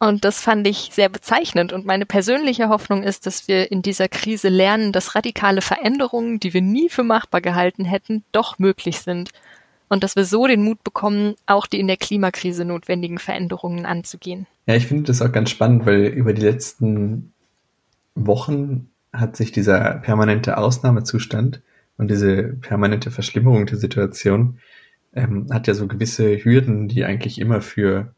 Und 0.03 0.25
das 0.25 0.41
fand 0.41 0.67
ich 0.67 0.89
sehr 0.93 1.11
bezeichnend. 1.11 1.75
Und 1.75 1.85
meine 1.85 2.07
persönliche 2.07 2.71
Hoffnung 2.71 3.03
ist, 3.03 3.27
dass 3.27 3.49
wir 3.49 3.71
in 3.71 3.83
dieser 3.83 4.09
Krise 4.09 4.49
lernen, 4.49 4.93
dass 4.93 5.15
radikale 5.15 5.61
Veränderungen, 5.61 6.41
die 6.41 6.55
wir 6.55 6.63
nie 6.63 6.89
für 6.89 7.05
machbar 7.05 7.43
gehalten 7.43 7.85
hätten, 7.85 8.25
doch 8.33 8.59
möglich 8.59 9.01
sind. 9.01 9.31
Und 9.91 10.03
dass 10.03 10.17
wir 10.17 10.25
so 10.25 10.47
den 10.47 10.65
Mut 10.65 10.83
bekommen, 10.83 11.35
auch 11.45 11.67
die 11.67 11.79
in 11.79 11.87
der 11.87 11.99
Klimakrise 11.99 12.65
notwendigen 12.65 13.19
Veränderungen 13.19 13.85
anzugehen. 13.85 14.47
Ja, 14.67 14.75
ich 14.75 14.87
finde 14.87 15.05
das 15.05 15.21
auch 15.21 15.33
ganz 15.33 15.51
spannend, 15.51 15.85
weil 15.85 16.07
über 16.07 16.33
die 16.33 16.43
letzten 16.43 17.35
Wochen 18.15 18.89
hat 19.13 19.37
sich 19.37 19.53
dieser 19.53 19.97
permanente 19.99 20.57
Ausnahmezustand 20.57 21.61
und 21.99 22.11
diese 22.11 22.45
permanente 22.45 23.11
Verschlimmerung 23.11 23.67
der 23.67 23.77
Situation 23.77 24.61
ähm, 25.13 25.49
hat 25.53 25.67
ja 25.67 25.75
so 25.75 25.87
gewisse 25.87 26.43
Hürden, 26.43 26.89
die 26.89 27.05
eigentlich 27.05 27.39
immer 27.39 27.61
für 27.61 28.15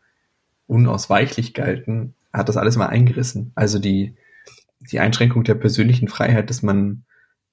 unausweichlich 0.67 1.55
galten, 1.55 2.15
hat 2.33 2.49
das 2.49 2.57
alles 2.57 2.77
mal 2.77 2.87
eingerissen. 2.87 3.53
Also 3.55 3.79
die, 3.79 4.15
die 4.81 5.01
Einschränkung 5.01 5.45
der 5.45 5.55
persönlichen 5.55 6.09
Freiheit, 6.09 6.51
dass 6.51 6.63
man 6.63 7.05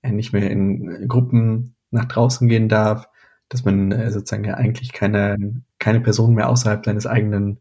nicht 0.04 0.32
mehr 0.32 0.50
in 0.50 1.08
Gruppen 1.08 1.76
nach 1.91 2.06
draußen 2.06 2.48
gehen 2.48 2.69
darf, 2.69 3.10
dass 3.50 3.65
man 3.65 3.91
äh, 3.91 4.12
sozusagen 4.12 4.45
ja 4.45 4.54
eigentlich 4.54 4.93
keine, 4.93 5.62
keine 5.80 6.00
Person 6.00 6.36
mehr 6.36 6.50
außerhalb 6.50 6.86
seines 6.86 7.08
eigenen 7.08 7.60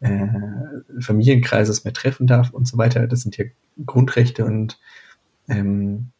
äh, 0.00 0.28
Familienkreises 1.00 1.84
mehr 1.84 1.92
treffen 1.92 2.26
darf 2.26 2.50
und 2.50 2.66
so 2.66 2.78
weiter. 2.78 3.06
Das 3.06 3.22
sind 3.22 3.36
ja 3.36 3.44
Grundrechte 3.84 4.44
und 4.44 4.78
ähm, 5.48 6.12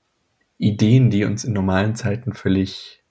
Ideen, 0.59 1.11
die 1.11 1.25
uns 1.25 1.44
in 1.44 1.53
normalen 1.53 1.94
Zeiten 1.94 2.33
völlig 2.33 3.03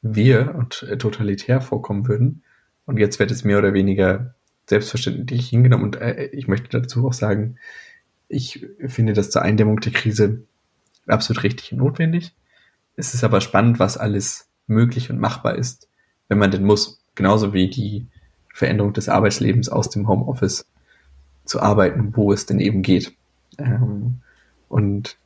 wir 0.00 0.54
und 0.54 0.84
äh, 0.84 0.96
totalitär 0.96 1.60
vorkommen 1.60 2.06
würden. 2.06 2.44
Und 2.86 2.98
jetzt 2.98 3.18
wird 3.18 3.32
es 3.32 3.44
mehr 3.44 3.58
oder 3.58 3.74
weniger 3.74 4.34
selbstverständlich 4.68 5.48
hingenommen. 5.48 5.84
Und 5.84 5.96
äh, 5.96 6.26
ich 6.26 6.48
möchte 6.48 6.80
dazu 6.80 7.06
auch 7.06 7.12
sagen, 7.12 7.56
ich 8.28 8.66
finde 8.86 9.14
das 9.14 9.30
zur 9.30 9.42
Eindämmung 9.42 9.80
der 9.80 9.92
Krise 9.92 10.42
absolut 11.06 11.42
richtig 11.42 11.72
und 11.72 11.78
notwendig. 11.78 12.34
Es 12.96 13.14
ist 13.14 13.24
aber 13.24 13.40
spannend, 13.40 13.78
was 13.78 13.96
alles 13.96 14.48
möglich 14.66 15.10
und 15.10 15.18
machbar 15.18 15.56
ist, 15.56 15.88
wenn 16.28 16.38
man 16.38 16.50
denn 16.50 16.64
muss. 16.64 17.02
Genauso 17.14 17.52
wie 17.52 17.70
die 17.70 18.06
Veränderung 18.52 18.92
des 18.92 19.08
Arbeitslebens 19.08 19.68
aus 19.68 19.88
dem 19.88 20.08
Homeoffice 20.08 20.66
zu 21.44 21.60
arbeiten, 21.60 22.14
wo 22.16 22.32
es 22.32 22.44
denn 22.44 22.60
eben 22.60 22.82
geht. 22.82 23.14
Ähm, 23.58 24.20
und 24.68 25.16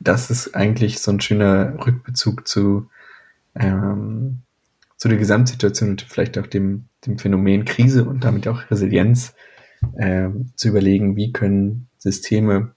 das 0.00 0.30
ist 0.30 0.54
eigentlich 0.54 1.00
so 1.00 1.10
ein 1.10 1.20
schöner 1.20 1.74
Rückbezug 1.84 2.46
zu 2.46 2.88
ähm, 3.56 4.42
zu 4.98 5.08
der 5.08 5.16
Gesamtsituation 5.16 5.90
und 5.90 6.02
vielleicht 6.02 6.36
auch 6.38 6.46
dem, 6.46 6.86
dem 7.06 7.18
Phänomen 7.18 7.64
Krise 7.64 8.04
und 8.04 8.24
damit 8.24 8.46
auch 8.48 8.70
Resilienz 8.70 9.34
äh, 9.96 10.28
zu 10.56 10.68
überlegen, 10.68 11.16
wie 11.16 11.32
können 11.32 11.88
Systeme 11.98 12.72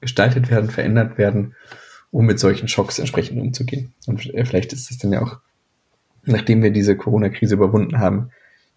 gestaltet 0.00 0.50
werden, 0.50 0.70
verändert 0.70 1.18
werden, 1.18 1.54
um 2.12 2.26
mit 2.26 2.38
solchen 2.38 2.68
Schocks 2.68 2.98
entsprechend 2.98 3.40
umzugehen. 3.40 3.92
Und 4.06 4.32
äh, 4.32 4.44
vielleicht 4.44 4.72
ist 4.72 4.90
es 4.90 4.98
dann 4.98 5.12
ja 5.12 5.20
auch, 5.20 5.38
nachdem 6.24 6.62
wir 6.62 6.70
diese 6.70 6.96
Corona-Krise 6.96 7.56
überwunden 7.56 7.98
haben, 7.98 8.30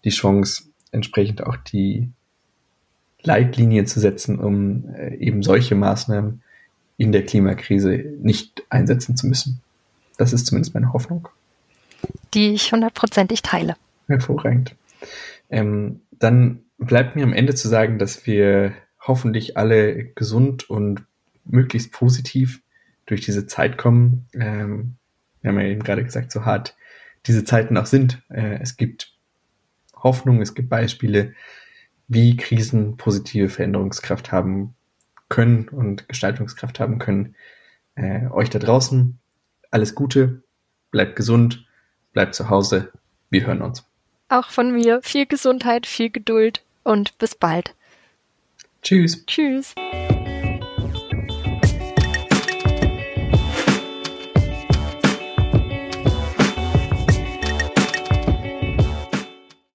die 0.04 0.10
Chance, 0.10 0.64
entsprechend 0.90 1.44
auch 1.44 1.56
die 1.56 2.10
Leitlinien 3.22 3.86
zu 3.86 4.00
setzen, 4.00 4.38
um 4.38 4.88
äh, 4.94 5.14
eben 5.16 5.42
solche 5.42 5.76
Maßnahmen 5.76 6.42
in 6.96 7.12
der 7.12 7.24
Klimakrise 7.24 8.12
nicht 8.20 8.64
einsetzen 8.70 9.16
zu 9.16 9.26
müssen. 9.26 9.60
Das 10.16 10.32
ist 10.32 10.46
zumindest 10.46 10.74
meine 10.74 10.92
Hoffnung 10.92 11.28
die 12.34 12.54
ich 12.54 12.72
hundertprozentig 12.72 13.42
teile. 13.42 13.76
Hervorragend. 14.06 14.76
Ähm, 15.50 16.00
dann 16.12 16.64
bleibt 16.78 17.16
mir 17.16 17.24
am 17.24 17.32
Ende 17.32 17.54
zu 17.54 17.68
sagen, 17.68 17.98
dass 17.98 18.26
wir 18.26 18.74
hoffentlich 19.00 19.56
alle 19.56 20.04
gesund 20.04 20.68
und 20.68 21.04
möglichst 21.44 21.92
positiv 21.92 22.62
durch 23.06 23.20
diese 23.20 23.46
Zeit 23.46 23.78
kommen. 23.78 24.26
Ähm, 24.34 24.96
wir 25.40 25.50
haben 25.50 25.60
ja 25.60 25.66
eben 25.66 25.82
gerade 25.82 26.04
gesagt, 26.04 26.32
so 26.32 26.44
hart 26.44 26.76
diese 27.26 27.44
Zeiten 27.44 27.76
auch 27.76 27.86
sind. 27.86 28.22
Äh, 28.28 28.58
es 28.60 28.76
gibt 28.76 29.14
Hoffnung, 29.94 30.42
es 30.42 30.54
gibt 30.54 30.68
Beispiele, 30.68 31.34
wie 32.08 32.36
Krisen 32.36 32.96
positive 32.96 33.48
Veränderungskraft 33.48 34.32
haben 34.32 34.74
können 35.28 35.68
und 35.68 36.08
Gestaltungskraft 36.08 36.78
haben 36.78 36.98
können. 36.98 37.34
Äh, 37.94 38.28
euch 38.28 38.50
da 38.50 38.58
draußen 38.58 39.18
alles 39.70 39.94
Gute, 39.94 40.42
bleibt 40.90 41.16
gesund, 41.16 41.65
bleibt 42.16 42.34
zu 42.34 42.48
Hause. 42.48 42.90
Wir 43.28 43.46
hören 43.46 43.60
uns. 43.60 43.84
Auch 44.30 44.48
von 44.48 44.72
mir 44.72 45.00
viel 45.02 45.26
Gesundheit, 45.26 45.86
viel 45.86 46.08
Geduld 46.08 46.62
und 46.82 47.18
bis 47.18 47.34
bald. 47.34 47.74
Tschüss. 48.82 49.26
Tschüss. 49.26 49.74